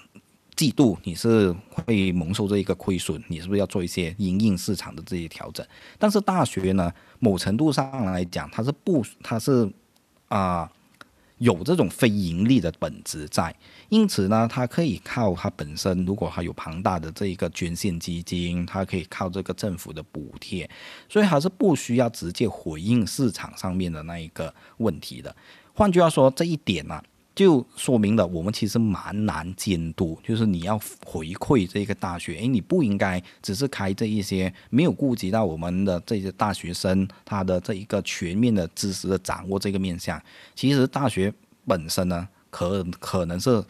[0.56, 3.20] 季度你是会蒙受这一个亏损？
[3.28, 5.66] 你是不是要做一些因应市场的这些调整？
[5.98, 9.68] 但是大学呢，某程度上来讲，它是不，它是
[10.28, 10.72] 啊。
[11.42, 13.54] 有这种非盈利的本质在，
[13.90, 20.70] 因此呢，它可以靠它本身，如果它有庞大的这一个捐献基金，它可以靠这个政府的补贴，
[21.10, 25.36] 所以还是不需要直接回应市场上面的那一个问题的。
[25.74, 27.02] 换句话说，这一点呢。
[27.42, 40.22] 就说明了我们其实蛮难监督，就是你要回馈这个大学，诶，你不应该只是开这一些没有顾及到我们的这些大学生他的这一个全面的知识的掌握这个面向。
[40.56, 41.34] 其实大学
[41.66, 43.64] 本身呢，可可能是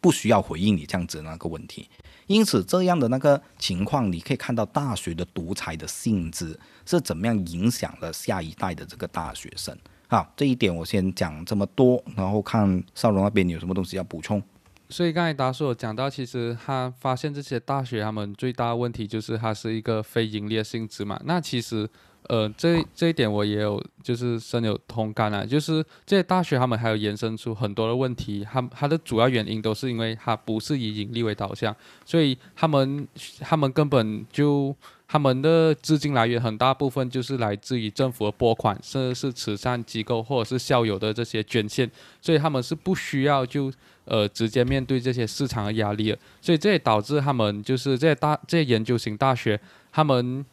[0.00, 1.88] 不需要回应你这样子那个问题。
[2.26, 9.76] 因此，这样的那个情况，你可以看到大学的独裁的性质是怎么样影响了下一代的这个大学生。
[10.10, 14.42] 好，这一点我先讲这么多，然后看少龙那边有什么东西要补充。
[14.88, 21.20] 所以刚才达叔有讲到，其实他发现这些大学他们最大的问题就是它是一个非盈利性质嘛。
[21.24, 21.88] 那其实，
[22.26, 25.44] 呃，这这一点我也有就是深有同感啊。
[25.44, 31.72] 就是这些大学他们还有延伸出很多的问题，它它的主要原因都是因为它不是以盈利为导向，
[32.04, 33.06] 所以他们
[33.38, 34.74] 他们根本就。
[35.12, 41.90] 他们的资金来源很大部分就是来自于政府的拨款，甚至是慈善机构或者是校友的这些捐献，
[42.22, 43.72] 所以他们是不需要就
[44.04, 50.46] 呃直接面对这些市场的压力的，所以这也导致他们就是这些大这些研究型大学，他们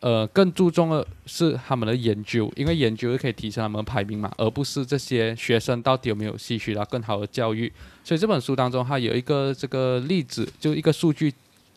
[0.00, 7.72] 呃更注重的是他们的研究，因为研究可以提升他们排名嘛，而不是这些学生到底有没有吸取到更好的教育。
[8.04, 11.32] 所以这本书当中它有一个这个例子，就一个数据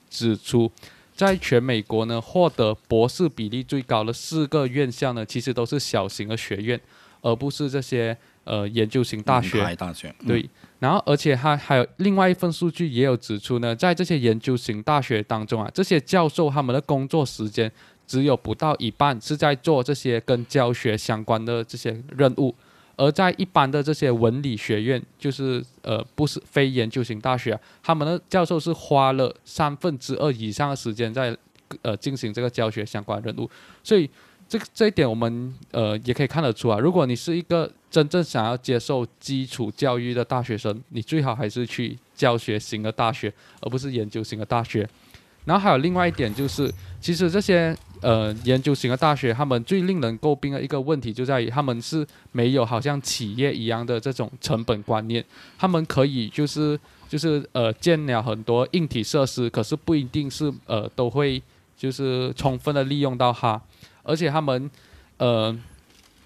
[0.10, 0.70] 指出。
[1.16, 6.80] 在全美国呢，获得博士比例最高的四个院校呢，其实都是小型的学院，
[7.22, 9.64] 而不是这些呃研究型大学。
[9.76, 10.14] 大学。
[10.28, 10.50] 对，
[10.80, 17.72] 然后而且还还有另外一份数据也有指出呢，在这些研究型大学当中啊，这些教授他们的工作时间
[18.06, 22.54] 只有不到一半是在做这些跟教学相关的这些任务。
[22.96, 31.36] 而在一般的这些文理学院，就是呃不是非研究型大学，他们的教授是花了三分之二以上的时间在
[31.82, 33.50] 呃进行这个教学相关任务，
[33.84, 34.10] 所以
[34.48, 44.88] 这这一点我们呃也可以看得出啊，如果你是一个真正想要接受基础教育的大学生，你最好还是去教学型的大学，而不是研究型的大学。
[45.46, 55.24] 然后还有另外一点就是，其实这些呃研究型的大学，他们最令人诟病的一个问题就在于他们是没有好像企业一样的这种成本观念，
[55.58, 61.42] 他们可以就是就是呃建了很多硬体设施，可是不一定是呃都会
[61.78, 63.62] 就是充分的利用到它，
[64.04, 64.70] 而且他们
[65.18, 65.58] 呃。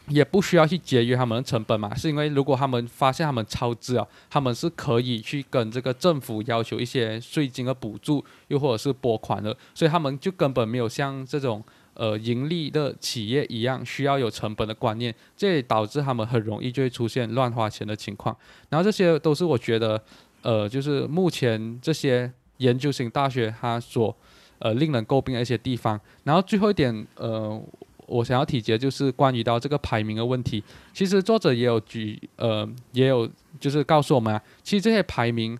[0.09, 18.35] 也不需要去节约他们的成本嘛，是因为如果他们发现他们超支啊，他们是可以去跟这个政府要求一些税金的补助，又或者是拨款的，所以他们就根本没有像这种呃盈利的企业一样需要有成本的观念，这也导致他们很容易就会出现乱花钱的情况。
[18.69, 20.01] 然后这些都是我觉得
[20.41, 24.15] 呃，就是目前这些研究型大学它所
[24.57, 25.99] 呃令人诟病的一些地方。
[26.23, 27.61] 然后最后一点呃。
[28.09, 30.63] 我想要提及的就是关于到这个排名的问题。
[30.93, 35.57] 其实作者也有举，呃，也有就是告诉我们啊，其实这些排名，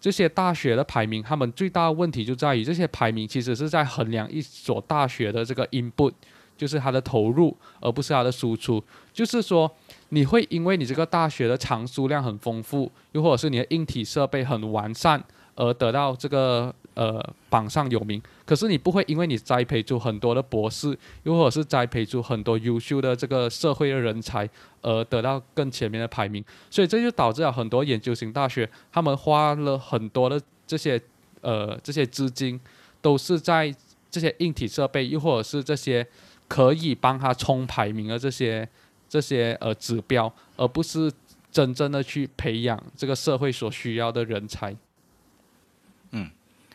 [0.00, 6.12] 这些大学的排名，他们最大的问题就在于这些排名其实是在衡量一所大学的这个 input，
[6.56, 8.82] 就是它的投入，而不是它的输出。
[9.12, 9.70] 就是说，
[10.08, 15.22] 你会因为你这个大学的藏书量很丰富，又或者是你的硬体设备很完善，
[15.54, 16.74] 而得到这个。
[16.94, 24.46] 呃，榜上有名，可是你不会因为你栽培出很多的博士，又或者是栽培出很多优秀的这个社会的人才，
[24.82, 26.44] 而得到更前面的排名。
[26.70, 31.00] 所以这就导致了很多研究型大学，他们花了很多的这些
[31.40, 32.60] 呃这些资金，
[33.00, 33.74] 都是在
[34.10, 36.06] 这些硬体设备，又或者是这些
[36.46, 38.68] 可以帮他冲排名的这些
[39.08, 41.10] 这些呃指标，而不是
[41.50, 44.76] 真正的去培养这个社会所需要的人才。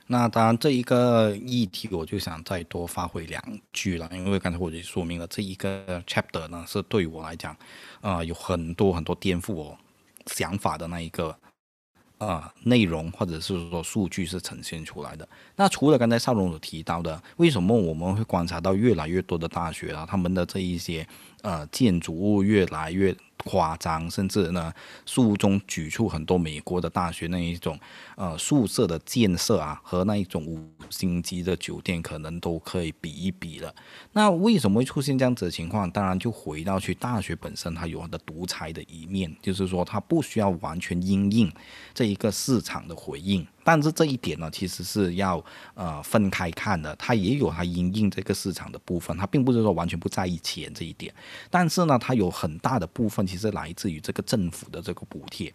[0.09, 3.43] 那当然，这一个议题我就想再多发挥两
[3.73, 7.55] 句了，因为刚才我就说明了这一个 chapter 呢，是对我来讲，
[7.99, 9.77] 啊，有很多很多颠覆我
[10.27, 11.37] 想法的那一个，
[12.19, 15.27] 啊，内容或者是说数据是呈现出来的。
[15.57, 21.05] 那除了刚才邵荣所提到的，为什么我们会观察到越来越多的大学啊，他们的这一些
[21.41, 23.13] 呃建筑物越来越。
[23.45, 24.73] 夸张，甚至呢，
[25.05, 27.79] 书中举出很多美国的大学那一种，
[28.15, 33.73] 呃，宿舍的建设啊，和那一种五星级的酒店可能都可以比一比了。
[34.13, 35.89] 那为什么会出现这样子的情况？
[35.91, 41.51] 当然就回到去大学本身，它有它的独裁的一面，就是说它不需要完全因应
[41.93, 43.45] 这一个市场的回应。
[43.67, 51.13] 但是这一点呢，其实是要呃分开看的，它也有它因应这个市场的部分，它并不是说完全不在意钱这一点。
[51.49, 55.53] 但是呢，它有很大的部分其实来自于这个政府的这个补贴。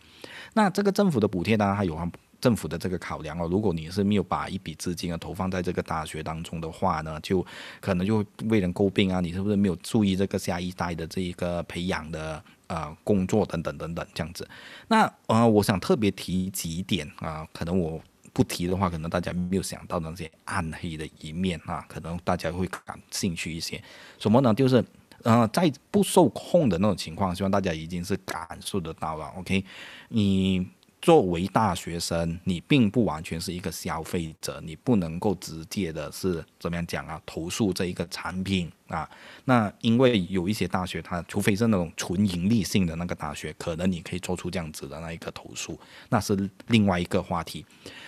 [0.53, 1.99] 那这个政府的补贴当然还有
[2.39, 3.49] 政府的这个考量哦。
[3.51, 7.43] 如果你是没有把一笔资金啊投放在这个大学当中的话呢，就
[7.81, 12.45] 可能就会为人诟病啊，你是不是没有注意这个下一代的这一个培养的？
[12.73, 14.49] 啊，工作等等等等这样子，
[14.89, 18.01] 那呃，我想特别提几点啊，可能我
[18.33, 23.83] 不提的话，可能大家没有想到那些暗黑的一面啊，可能大家会感兴趣一些。
[24.19, 24.55] 什么呢？
[24.55, 24.83] 就是
[25.23, 29.27] 呃，在不受控的那种情况，希望大家已经是感受得到了。
[29.37, 29.65] OK，
[30.09, 30.67] 你。
[31.03, 37.21] 作为大学生，你并不完全是一个消费者，你不能够直接的是怎么样讲啊？
[37.27, 39.11] 投诉这一个产品啊？
[39.45, 45.77] 那因为有一些大学，它除非是那种纯盈利性的那个大学，可能你可以做出这样子的那一个投诉，
[46.09, 47.67] 那是另外一个话题。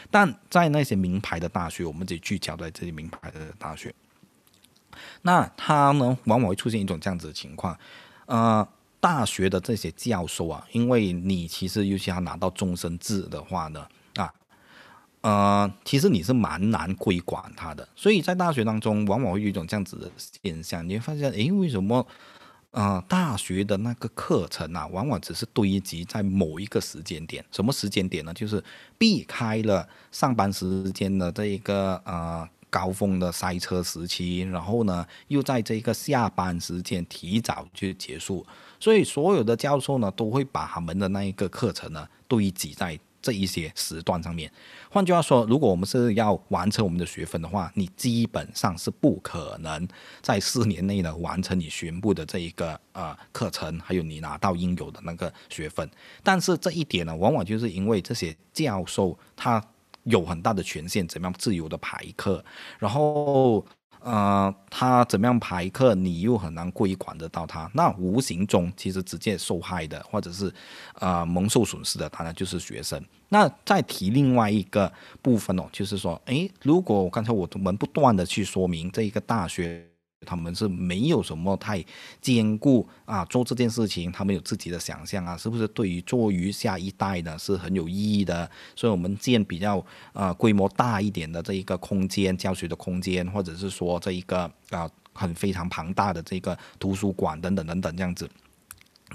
[0.09, 3.93] 但在那些名牌的大学，我们得聚焦在这些名牌的大学，
[5.23, 7.77] 那它呢，往往会出现一种这样子的情况，
[8.27, 8.67] 呃。
[9.05, 13.87] 大学的这些教授啊，因为你其实尤其要拿到终身制的话呢，
[14.17, 14.33] 啊，
[15.21, 20.11] 呃，其实你是蛮难规管他的，所以在大学当中，往往会有一种这样子的
[20.43, 22.07] 现象，你会发现，诶，为什么，
[22.71, 28.33] 呃，大学的那个课程啊，往往只是堆积在某一个时间点，什么时间点呢？
[28.33, 28.65] 就是
[28.97, 32.49] 避开了上班时间的这一个呃。
[32.71, 38.45] 高峰的塞车时期，然后呢，又在这个下班时间提早去结束，
[38.85, 44.53] 所以所有的教授呢，都会把他们的那一个课程呢堆积在这一些时段上面。
[44.91, 49.89] 换句话说，如果我们是要完成我们的学分的话，你基本上是不可能
[50.21, 55.91] 在四年内呢完成你全部的这一个呃课程，还有你拿到应有的那个学分。
[56.23, 59.65] 但是这一点呢，往往就是因为这些教授他。
[60.05, 62.45] 有很大的权限，怎么样自由的排课，
[62.79, 63.65] 然后，
[64.05, 67.71] 呃，他怎么样排课，你又很难规管得到他。
[67.73, 70.53] 那无形中其实直接受害的，或者是，
[71.01, 73.03] 呃，蒙受损失的，当然就是学生。
[73.31, 79.85] 那再提另外一个部分哦，就是说，诶，如果刚才我们不断的去说明这一个大学。
[80.25, 81.85] 他们是没有什么太
[82.21, 85.69] 兼顾啊，做这件事情，他们有自己的想象啊，是不是？
[85.69, 88.51] 对于做于下一代呢，是很有意义的。
[88.75, 98.29] 所以，我们建比较呃规模大一点的这一个空间，教学的空间，或者是说这一个啊很非常庞大的这个图书馆等等等等这样子。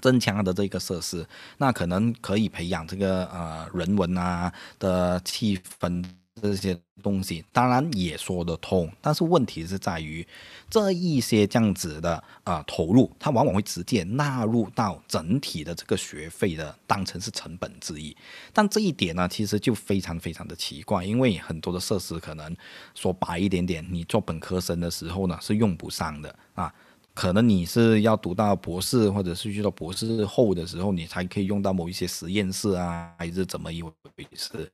[0.02, 6.06] 增强的这个设施，那可能可以培养这个呃人文啊的气氛
[6.40, 8.92] 这些东西，当然也说得通。
[9.02, 10.26] 但是问题是在于
[10.70, 18.16] 这一些这样子的呃投入，它往往会直接纳入到整体的这个学费的当成是成本之一。
[18.54, 22.56] 但这一点呢，其实就非常非常的奇怪，因为很多的设施可能
[22.96, 26.74] 说白一点点，你做本科生的时候呢是用不上的啊。
[27.16, 33.92] 可能你是要读到博士，或者是去到博士后的时候，你才可以用到某一些实验室啊，还是怎么一回
[34.36, 34.72] 事？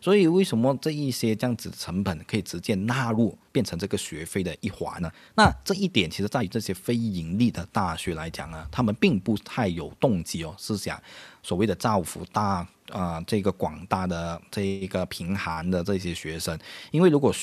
[0.00, 5.10] 所以为什么这一些这样子成本可以直接纳入变成这个学费的一环呢？
[5.34, 11.02] 那这一点其实在于这些非盈利的大学来讲呢，他们并不太有动机哦，是想
[11.42, 16.58] 所谓的造福大啊这个广大的这一个贫寒的这些学生，
[16.90, 17.34] 因为如果。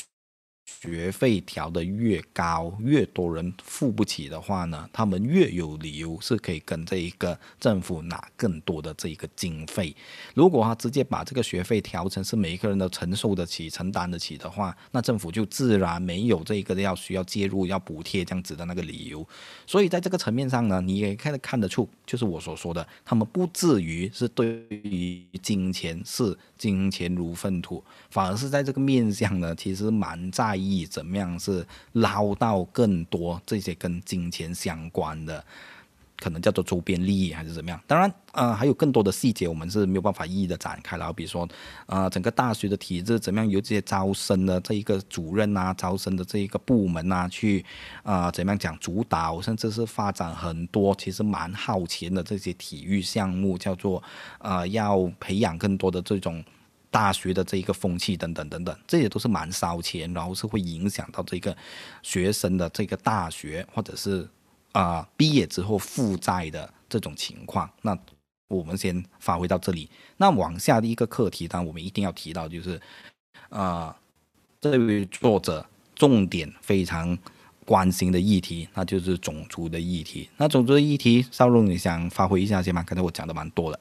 [0.82, 9.96] 学费调的越高，越多人付不起的话呢，他们越有理由是可以跟这一个政府拿更多的这一个经费。
[10.36, 19.28] 如果他直接把这个学费调成是每一个人都承受得起、承担得起的话，那政府就自然没有这一个要需要介入、要补贴这样子的那个理由。
[19.66, 30.44] 所以在这个层面上呢，你也看得看得出，就是我所说的，他们不至于是对于金钱是金钱如粪土，反而是在这个面向呢，其实蛮在。
[30.44, 35.44] 在意怎么样是捞到更多这些跟金钱相关的，
[36.18, 37.80] 可能叫做周边利益还是怎么样？
[37.86, 41.12] 当然，呃，还有更多的细节我们是没有办法一一的展开了。
[41.12, 41.48] 比如说，
[41.88, 47.66] 呃，整个大学的体制怎么样，由这些招生的这一个主任啊，招生的这一个部门啊，去
[48.04, 54.02] 啊怎么样讲主导，甚至是发展很多其实蛮耗钱的这些体育项目，叫做
[54.40, 56.44] 呃要培养更多的这种。
[56.94, 61.58] 大学的这一个风气等等等等，这些都是蛮烧钱，然后是会影响到这个
[62.04, 64.30] 学生的这个大学或者是
[64.74, 67.68] 啊毕业之后负债的这种情况。
[67.82, 67.98] 那
[68.48, 69.90] 我们先发挥到这里。
[70.18, 72.80] 那往下的一个课题，当然我们一定要提到，就是
[73.50, 73.98] 啊
[74.62, 75.66] 这位作者
[75.96, 77.18] 重点非常
[77.66, 80.30] 关心的议题，那就是种族的议题。
[80.38, 82.84] 那种族的议题，邵荣你想发挥一下先吗？
[82.86, 83.80] 刚才我讲的蛮多了。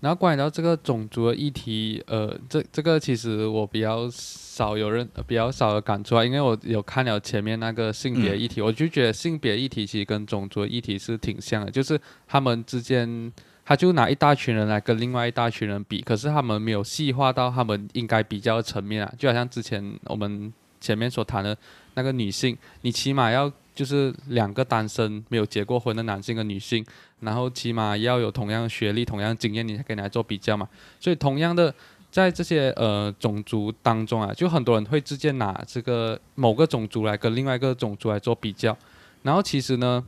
[0.00, 13.32] 然后关于到这个种族的议题，呃，这这个其实我比较少有人比较少的感触啊，因为我有看了前面那个性别议题，我就觉得性别议题其实跟种族议题是挺像的，就是他们之间，
[13.64, 21.56] 他就拿一大群人来跟另外一大群人比，可是他们没有细化到他们应该比较层面啊，就好像之前我们前面所谈的
[21.94, 23.52] 那个女性，你起码要。
[23.78, 26.84] 就是两个单身没有结过婚的男性跟女性，
[27.20, 30.68] 然后起码要有同样学历、同样经验，你才可以来做比较嘛。
[30.98, 31.72] 所以同样的，
[32.10, 38.76] 在这些呃种族当中啊，就很多人会直接拿这个某个种族来跟另外一个种族来做比较，
[39.22, 40.04] 然后其实呢。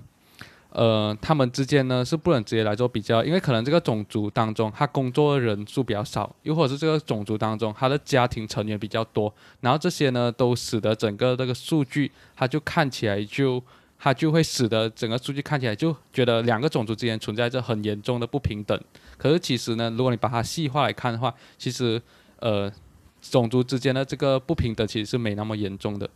[0.72, 13.62] 呃，他们之间呢是不能直接来做比较，因为可能这个种族当中他工作的人数比较少，又或者是这个种族当中他的家庭成员比较多，然后这些呢都使得整个这个数据，它就看起来就
[13.98, 18.80] 它就会使得整个数据看起来就觉得两个种族之间存在着很严重的不平等。
[19.18, 22.00] 可是其实呢，如果你把它细化来看的话，其实
[22.38, 22.72] 呃
[23.20, 26.08] 种族之间的这个不平等其实是没那么严重的。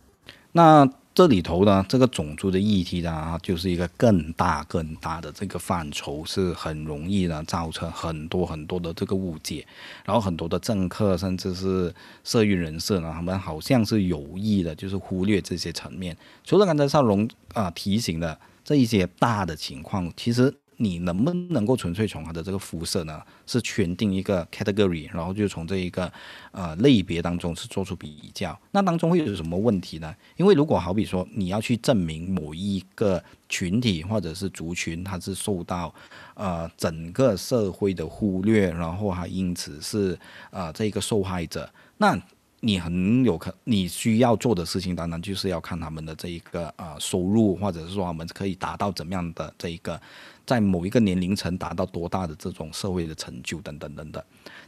[0.53, 9.65] 那这里头呢，这个种族的议题呢，就是一个更大更大的这个范畴，是很容易呢造成很多很多的这个误解，
[10.03, 11.95] 然后很多的政客甚至是
[12.25, 16.17] 社运人士呢，他们好像是有意的，就是忽略这些层面。
[16.43, 20.53] 除了刚才少龙啊提醒的这一些大的情况，其实。
[20.77, 26.11] 你能不能够纯粹从它的这个肤色呢，是圈定一个 category，然后就从这一个
[26.51, 28.57] 呃类别当中是做出比较？
[28.71, 30.15] 那当中会有什么问题呢？
[30.37, 35.93] 因为如果好比说你要去证明某一个群体或者是族群，它是受到
[36.33, 40.17] 呃整个社会的忽略，然后还因此是
[40.51, 42.19] 呃这个受害者，那
[42.65, 50.01] 你很有可你需要做的事情，当然就是要看他们的这一个呃收入，或者是说他们可以达到怎么样的这一个。
[50.47, 54.23] 在某一个年龄层达到多大的这种社会的成就等等等等，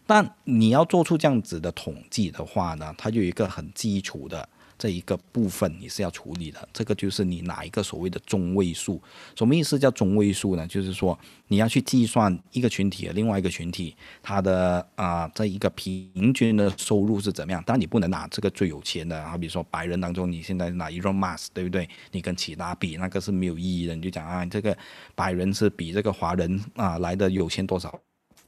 [0.08, 4.48] 但你要做出这样子的统计的话呢，它就有一个很基础的。
[4.78, 9.02] 这一个部分你是要处理的，这个就是你哪一个所谓的中位数？
[9.36, 10.68] 什么意思叫中位数呢？
[10.68, 11.18] 就是说
[11.48, 17.64] 你要去计算一个群体和另外一个群体它的啊这一个平均的收入是怎么样。
[17.66, 21.90] 当然你不能拿这个最有钱的，好比如说白人当中你现在拿 Elon Musk 对不对？
[22.12, 23.96] 你跟其他比那个是没有意义的。
[23.96, 24.78] 你就讲啊，这个
[25.16, 28.00] 白人是比这个华人啊来的有钱多少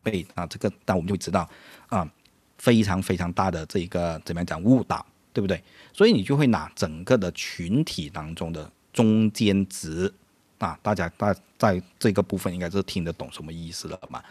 [0.04, 0.46] 倍啊？
[0.46, 1.50] 这个但我们就会知道
[1.88, 2.08] 啊，
[2.60, 5.04] 非常非常大的这一个怎么样讲误导。
[5.40, 5.64] 对不对？
[5.94, 10.14] 所以你就会拿整个的群体当中的中间值
[10.58, 14.22] 啊，大家大在这个部分应该是听得懂什么意思了嘛？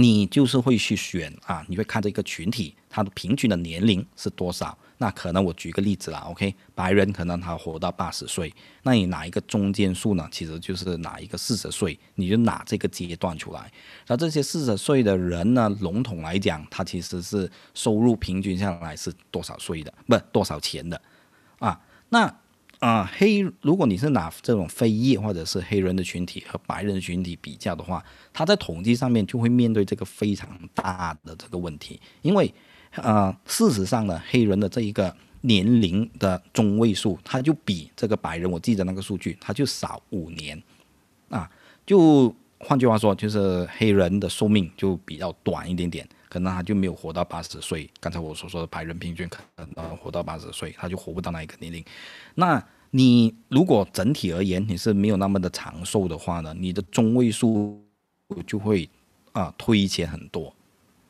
[0.00, 4.76] 你就是会去选啊，你会看这个群体它的平均的年龄是多少。
[4.98, 10.28] 那可能我举个例子啦，OK，白人可能他活到八十岁，那你拿一个中间数呢？
[10.30, 13.72] 其实就是拿一个四十岁，你就拿这个阶段出来。
[14.06, 21.00] 那这些四十岁的人呢，笼统来讲，他其实是收入平均下来是多少岁的，不多少钱的
[21.60, 21.80] 啊？
[22.10, 22.39] 那
[22.80, 32.52] 啊黑，如果你是拿这种非裔或者是黑人的群体和白人群体比较的话，他在统计上面就会面对这个非常大的这个问题，因为。
[32.96, 40.60] 呃，事实上呢，黑人的这一个年龄的中位数，它就比这个白人，我记得那个数据，它就少五年，
[41.28, 41.48] 啊，
[41.86, 47.90] 就换句话说，就是黑人的寿命就比较短一点点，可能他就没有活到八十岁。
[48.00, 51.84] 刚才我所说的白人平均可能活到八十岁，他就活不到那一个年龄。
[52.34, 57.78] 那你如果整体而言你是没有那么的长寿的话呢，你的中位数
[58.46, 58.88] 就会
[59.32, 60.54] 啊推前很多。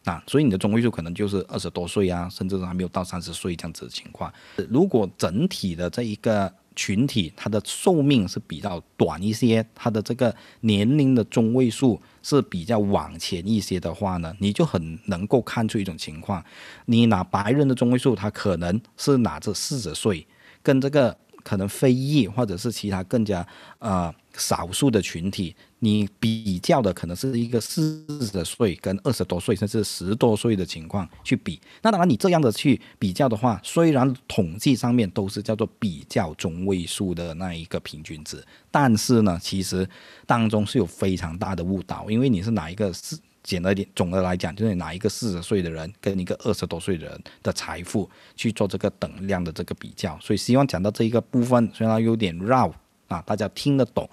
[0.05, 4.33] 啊，所以你的中位数可能就是二十多岁啊，甚至还没有到三十岁这样子的情况。
[4.71, 6.51] 如果整体的这一个
[6.81, 16.43] 群体，它的寿命是比较短一些，它的这个年龄的中位数是比较往前一些的话呢，你就很能够看出一种情况。
[16.87, 20.27] 你拿白人的中位数，他可能是拿着四十岁，
[20.63, 23.47] 跟这个可能非裔或者是其他更加
[23.79, 25.55] 呃少数的群体。
[25.83, 31.59] 你比较的可能是一个四十岁跟二十多岁，甚至十多岁的情况去比。
[31.81, 39.89] 那当然，你这样的去比较的话，虽然统计上面都是叫做比较中位数的那一个平均值，但是呢，其实
[40.27, 50.19] 当中是有非常大的误导，因为你是哪一个四，简单点，总的来讲就是拿一个四十岁的人跟一个二十多岁的人的财富去做这个等量的这个比较。
[50.21, 52.73] 所以希望讲到这一个部分，虽然有点绕
[53.09, 54.09] 啊，大家听得懂。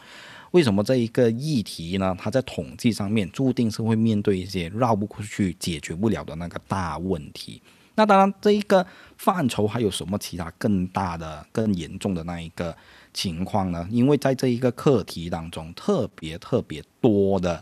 [0.52, 2.16] 为什么这一个议题呢？
[2.18, 7.62] 它在统计上面注定是会面对一些绕不过去、解决不了的那个大问题。
[7.96, 8.86] 那当然，这一个
[9.18, 12.76] 范畴还有什么其他更大的、更严重的那一个
[13.14, 13.86] 情况呢？
[13.92, 17.62] 因为在这一个课题当中，特别特别多的，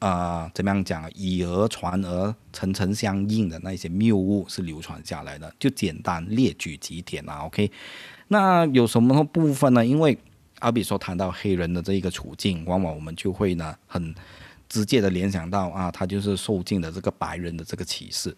[0.00, 1.08] 呃，怎么样讲？
[1.14, 5.54] 以讹传讹、层层相应的那些谬误是流传下来的。
[5.58, 7.70] 就简单列举几点啊，OK？
[8.28, 9.84] 那有什么部分呢？
[9.84, 10.18] 因为
[10.58, 14.14] 好比说谈到黑人的这一个处境，往往我们就会呢很
[14.68, 18.34] 直接的联想到啊，他就是受尽了这个白人的这个歧视。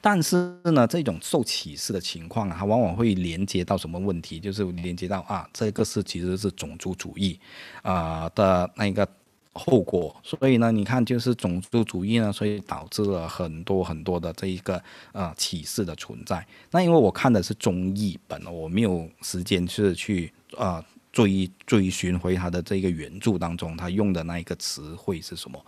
[0.00, 4.40] 但是呢，这种受歧视的情况啊，它往往会连接到什么问题？
[4.40, 7.38] 就是连接到啊，这个是其实是种族主义
[7.82, 9.08] 啊的那个
[9.52, 10.14] 后果。
[10.22, 14.82] 所以呢，你看就是种族主义呢，所以导致了很多很多的这一个
[15.12, 16.46] 呃歧视的存在。
[16.70, 20.84] 那因为我看的是中译本，我没有时间是去啊。
[21.10, 25.58] 追追寻回他的这个原著当中，他用的那一个词汇是什么？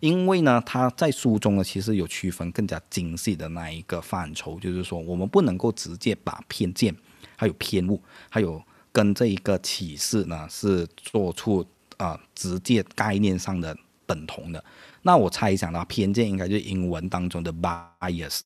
[0.00, 6.94] 因为呢，他在书中呢，其实有区分更加精细的那一个范畴，就是说，我们不能够直接把偏见、
[7.36, 8.62] 还有偏误、还有
[8.92, 11.66] 跟这一个启示呢，是做出
[12.02, 13.76] 啊直接概念上的
[14.06, 14.62] 等同的。
[15.02, 18.40] 那我猜想呢，偏见应该就是英文当中的 bias，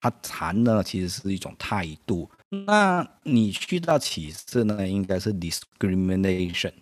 [0.00, 2.30] 它谈的其实是一种态度。
[2.48, 6.72] 那你去到歧视呢，应该是 discrimination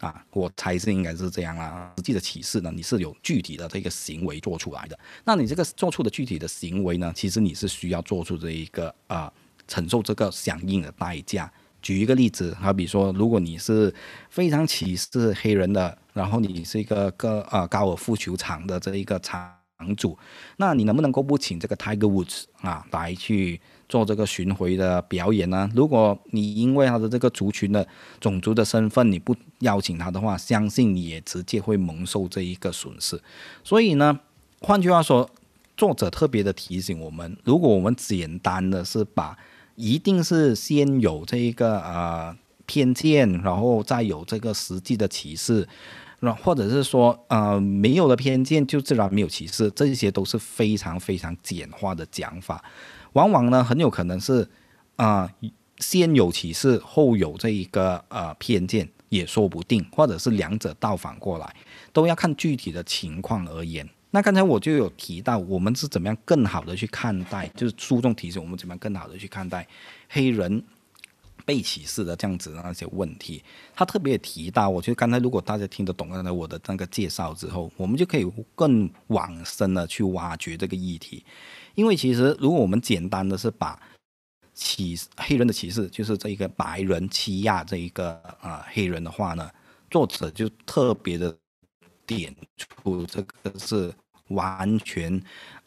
[0.00, 1.92] 啊，我猜是应该是这样啦。
[1.96, 4.98] 实际的歧视呢，你是有具体的这个行为做出来的。
[5.24, 9.32] 那你这个做出的具体的行为呢，其实你是需要做出这一个啊，
[9.68, 11.52] 承受这个相应的代价。
[11.82, 13.92] 举一个例子，好比说，如果你是
[14.30, 19.52] 非常歧视黑人的，然后你是一个个啊高尔夫球场的这一个场
[19.96, 20.16] 主，
[20.56, 23.60] 那你能不能够不请这个 Tiger Woods 啊来去？
[23.88, 25.68] 做这个巡回的表演呢？
[25.74, 27.86] 如果你因为他的这个族群的
[28.18, 33.20] 种族的身份，你不邀请他的话，相信你也直接会蒙受这一个损失。
[33.62, 34.18] 所以呢，
[34.60, 35.28] 换句话说，
[35.76, 39.36] 作者特别的提醒我们：如果我们简单的是把
[39.74, 45.66] 一定是先有这一个呃偏见，然后再有这个实际的歧视，
[46.20, 52.64] 那或者是说呃没有了偏见就自然没有歧视，这些都是非常非常简化的讲法。
[53.14, 54.48] 往往呢，很有可能是，
[54.96, 55.30] 啊，
[55.78, 61.54] 先有歧视，后有这一个呃偏见，也说不定，或者是两者倒反过来，
[61.92, 63.88] 都要看具体的情况而言。
[64.14, 69.66] 那刚才我就有提到，我们是怎么样更好的去看待，就是书中提醒我们怎么样更好的去看待
[70.10, 70.62] 黑人
[71.46, 73.42] 被歧视的这样子的那些问题。
[73.74, 81.24] 他特别提到，我觉得刚才如果大家听得懂刚才我的那个介绍之后，我们就可以更往深的去挖掘这个议题。
[81.74, 83.80] 因为其实，如果我们简单的是把
[84.52, 89.50] 歧黑人的歧视，就是这一个白人欺压这一个啊黑人的话呢，
[89.90, 91.34] 作者就特别的
[92.06, 92.34] 点
[92.84, 93.90] 出这个是
[94.34, 95.20] 完全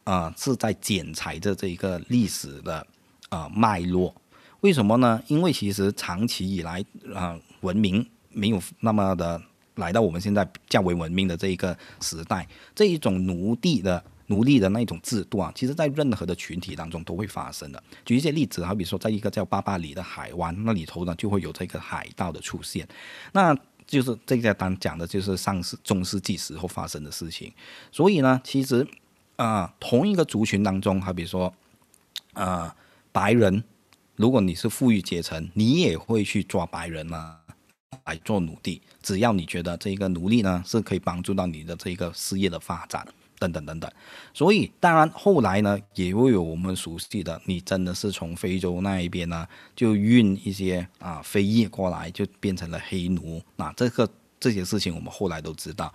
[0.03, 2.86] 啊是在剪裁着这一个历史的
[3.30, 4.13] 啊脉络。
[4.61, 5.22] 为什么呢？
[5.28, 9.41] 因为其实长期以来啊文明没有那么的
[9.76, 14.03] 来到我们现在较为文明的这一个时代，这一种奴隶的。
[14.28, 17.84] 奴隶的那种制度啊，其实在任何的群体当中都会发生的。
[18.03, 22.88] 举一些例子，好比说，在一个叫巴巴里的海湾那里头呢，就会有这个海盗的出现。
[23.34, 23.55] 那
[23.88, 27.53] 就是这家单讲的就是上世中世纪时候发生的事情。
[27.91, 28.88] 所以呢，其实
[29.36, 31.53] 啊，同一个族群当中，好比说，
[32.33, 32.75] 啊，
[33.11, 33.63] 白人，
[34.15, 37.38] 如果你是富裕阶层，你也会去抓白人呢
[38.05, 43.07] 来做奴隶，只要你觉得这个奴隶呢是可以帮助到你的这个事业的发展。
[43.38, 43.91] 等等等等，
[44.33, 53.41] 所以当然后来呢，也会有我们熟悉的，你真的是从非洲那一边呢，就运一些啊非裔过来，就变成了黑奴。
[53.57, 54.09] 那这个
[54.39, 55.93] 这些事情我们后来都知道，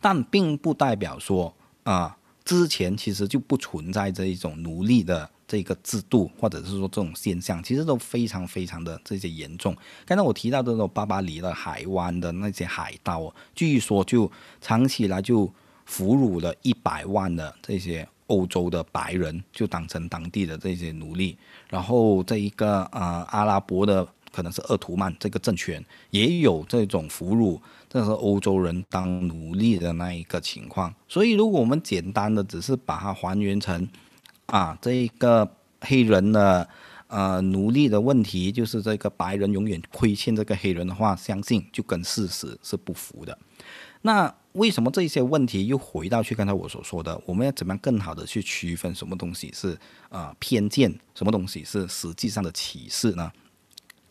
[0.00, 9.76] 但并不代表说啊，之前其实就不存在这一种奴隶的这个制度，或者是说这种现象，其实都非常非常的这些严重。
[10.06, 15.52] 刚才我提到的那种巴巴里的海湾的那些海盗，据说就长期来就。
[15.90, 21.36] 俘虏了一百万的这些欧洲的白人，就当成当地的这些奴隶。
[21.68, 30.94] 然后这一个呃阿拉伯的可能是鄂图曼这个政权也有这种俘虏，这是欧洲人当奴隶的那一个情况。
[31.08, 33.88] 所以如果我们简单的只是把它还原成
[34.46, 36.68] 啊这一个黑人的
[37.08, 43.36] 呃奴隶的问题，就是这个白人永远亏欠这个黑人的话，相信就跟事实是不符的。
[44.02, 49.78] 那为什么这些问题又回到去刚才我所说的，我们要怎么样更好的去区分什么东西是
[50.08, 53.30] 啊偏见，什么东西是实际上的歧视呢？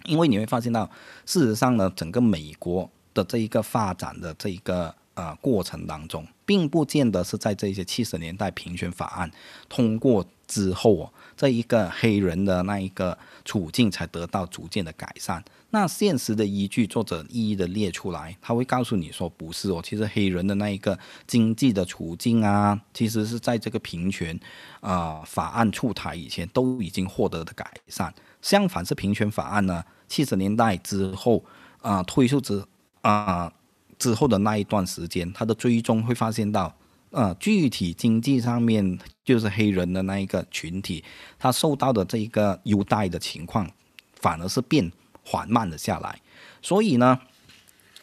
[0.05, 0.89] 因为你会发现到，
[1.25, 9.29] 事实上呢，整个美国的这一个发展的这一个呃过程当中，并不见得是在这些七十年代平权法案
[9.67, 15.41] 通过之后哦，这一个黑人的那一个处境才得到逐渐的改善。
[15.69, 24.37] 那现实的依据，作者一一的列出来，他会告诉你说，不是哦，其实黑人的那一个经济的处境啊，其实是在这个平权
[24.81, 28.13] 啊法案出台以前都已经获得的改善。
[28.41, 31.41] 相反是平权法案呢，七十年代之后
[31.81, 32.61] 啊推出之
[32.99, 33.49] 啊
[33.97, 36.75] 之后的那一段时间，他的追踪会发现到，
[37.11, 41.03] 呃，具体经济上面就是黑人的那一个群体，
[41.37, 43.69] 他受到的这一个优待的情况，
[44.13, 44.91] 反而是变。
[45.21, 46.19] 缓慢了下来，
[46.59, 47.19] 所以呢，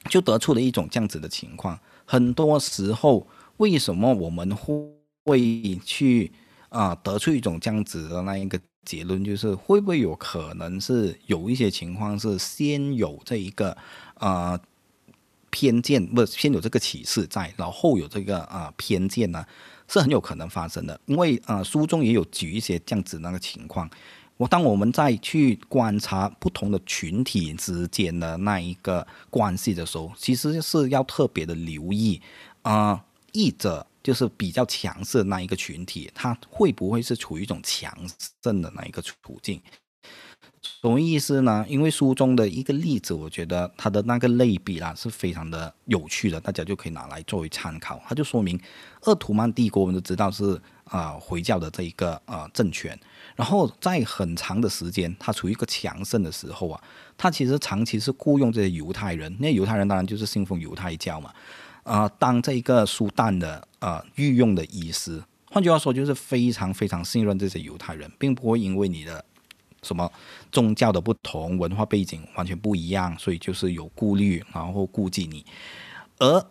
[0.09, 1.77] 就得出了一种这样子的情况。
[2.05, 3.27] 很多时候，
[3.57, 6.31] 为什么我们会去
[6.69, 13.77] 啊得出一种这样子的那一个结论，就是会不会有可能是有一些情况是先有这一个
[14.15, 14.61] 啊
[15.57, 19.43] 偏见，不先有这个启示在，然后有这个啊偏见呢，
[19.89, 21.01] 是很有可能发生的。
[21.07, 23.89] 因为啊书中也有举一些这样子那个情况。
[24.37, 32.21] 我当我们再去观察不同的群体之间的那一个关系的时候，其实是要特别的留意
[32.61, 33.03] 啊，
[33.33, 37.91] 译者就是比较强势的那一个群体，他会不会是处于一种强
[38.43, 39.59] 盛的那一个处境？
[40.81, 41.64] 什么意思呢？
[41.69, 48.01] 因为书中的一个例子，我觉得他的那个类比啦是非常的有趣的，大家就可以拿来作为参考。
[48.07, 48.61] 他就说明，
[49.03, 52.99] 鄂图曼帝国我们都知道是啊回教的这一个啊政权。
[53.35, 56.83] 然后在很长的时间，它处于一个强盛的时候啊，
[57.19, 61.31] 它其实长期是雇佣这些犹太人，那犹太人当然就是信奉犹太教嘛，
[61.83, 69.23] 啊，当这一个苏丹的呃御用的医师，换句话说就是非常非常信任这些犹太人，并不会因为你的
[69.87, 70.11] 什么
[70.51, 75.45] 宗教的不同、文化背景完全不一样，所以就是有顾虑，然后顾忌你，
[76.18, 76.45] 而。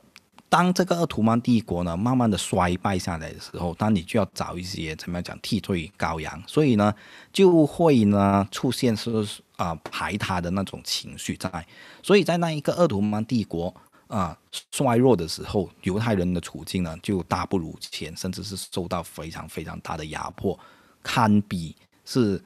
[0.48, 6.94] 当这个奥图曼帝国呢慢慢的衰败下来的时候，当你就要找一些怎么样讲替罪羔羊，所以呢
[7.34, 9.12] 就会呢出现是
[9.58, 11.68] 啊排他的那种情绪在，
[12.02, 13.74] 所以在那一个奥图曼帝国
[14.08, 14.38] 啊
[14.72, 20.58] 衰弱的时候，犹太人的处境呢就大不如前，甚至是受到非常非常大的压迫，
[21.04, 21.76] 堪比
[22.06, 22.42] 是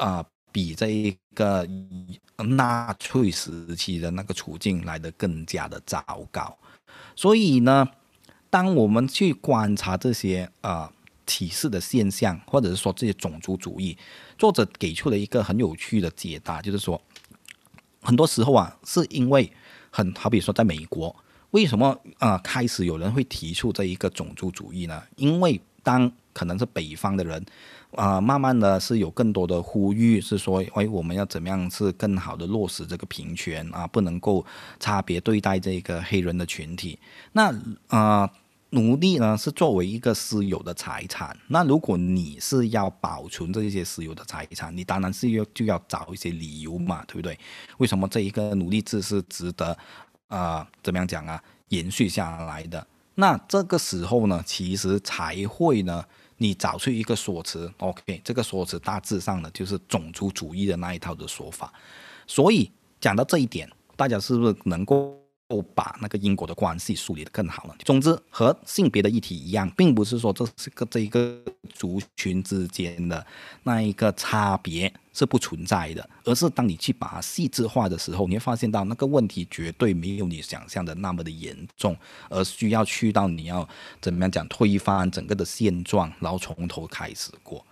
[0.00, 1.64] 啊比这一个
[2.36, 6.58] 纳粹时期的那个处境来的更加的糟糕。
[7.14, 7.86] 所以呢，
[8.48, 10.90] 当我们去观察这些呃
[11.26, 13.96] 歧视的现象，或者是说这些种族主义，
[14.36, 17.00] 作者给出了一个很有趣的解答，就是说，
[18.00, 19.52] 很多时候啊，是因为
[19.90, 21.14] 很好比说在美国，
[21.50, 25.00] 为什么啊开始有人会提出这一个种族主义呢？
[25.14, 27.44] 因为当可能是北方的人，
[27.96, 34.44] 啊、慢慢的是有更多的呼吁，是说，哎，我们要怎么样是更好的落实这个平权啊，不能够
[34.78, 36.98] 差别对待这个黑人的群体。
[37.32, 37.54] 那
[37.88, 38.30] 啊。
[38.72, 47.36] 奴隶呢是作为一个私有的财产，那如果你是要保存这些私有的财产，你当然是要就要找一些理由嘛，对不对？
[47.78, 49.76] 为什么这一个奴隶制是值得，
[50.28, 52.86] 呃，怎么样讲啊，延续下来的？
[53.16, 56.04] 那这个时候呢，其实才会呢，
[56.42, 61.70] 你找出一个说辞，OK，这个说辞大致上呢就是种族主义的那一套的说法。
[62.26, 65.19] 所以讲到这一点，大家是不是能够？
[65.50, 67.74] 都把那个因果的关系梳理得更好了。
[67.84, 71.42] 总之，和性别的议题一样，并不是说这是个这一个
[71.74, 73.26] 族群之间的
[73.64, 81.96] 那一个差别是不存在的，而是当你去把它细致化的时候，你会发现到那个问题绝对没有你想象的那么的严重，
[82.28, 83.68] 而需要去到你要
[84.00, 87.66] 怎么样讲推翻整个的现状，然后从头开始过。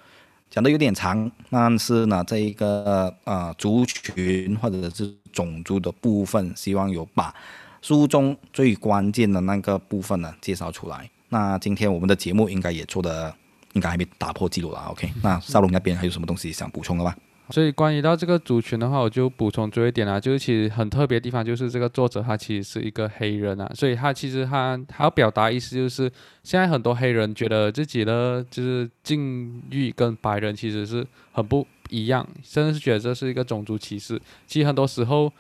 [0.51, 7.33] 讲的有点长，但是呢，这一个呃族群或者是种族的部分，希望有把。
[7.81, 11.09] 书中最关键的那个部分呢，介绍出来。
[11.31, 13.35] 那今天我们的节目应该也做的，
[13.75, 14.81] 应该还没打破记录了。
[14.91, 17.15] OK，那少龙那边还有什么东西想补充的吗？
[17.51, 26.11] 所以关于到这个族群的话，我就补充最后一点啊，就是其实很特别的地方，就是这个作者他其实是一个黑人啊，所以他其实他他要表达意思就是，
[26.43, 34.21] 现在很多黑人觉得自己的就是境遇跟白人其实是很不一样，甚至是觉得这是一个种族歧视。
[34.47, 35.33] 其实很多时候。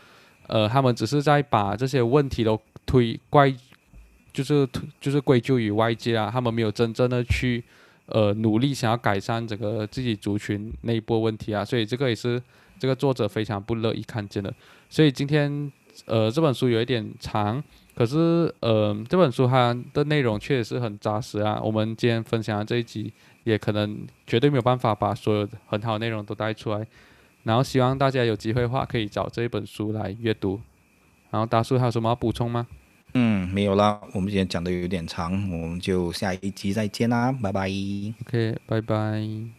[0.49, 3.55] 呃，他们只是在把这些问题都推怪，
[4.33, 4.69] 就是
[5.01, 7.63] 就是归咎于外界啊，他们没有真正的去
[8.07, 12.43] 呃努力想要改善整个自己族群内部问题啊，所以这个也是
[12.79, 14.53] 这个作者非常不乐意看见的。
[14.89, 15.71] 所以今天
[16.07, 17.63] 呃这本书有一点长，
[17.95, 21.61] 可是呃这本书它的内容确实是很扎实啊。
[21.63, 23.13] 我们今天分享的这一集
[23.45, 26.87] 也可能绝对没有办法把所有很好的内容都带出来。
[27.43, 30.61] 然后希望大家有机会的话，可以找这一本书来阅读。
[31.31, 32.67] 然后大叔还有什么要补充吗？
[33.15, 34.01] 嗯，没有啦。
[34.13, 37.69] 我们今天讲的有点长，我们就下一集再见啦，拜拜。
[38.27, 39.58] OK，拜拜。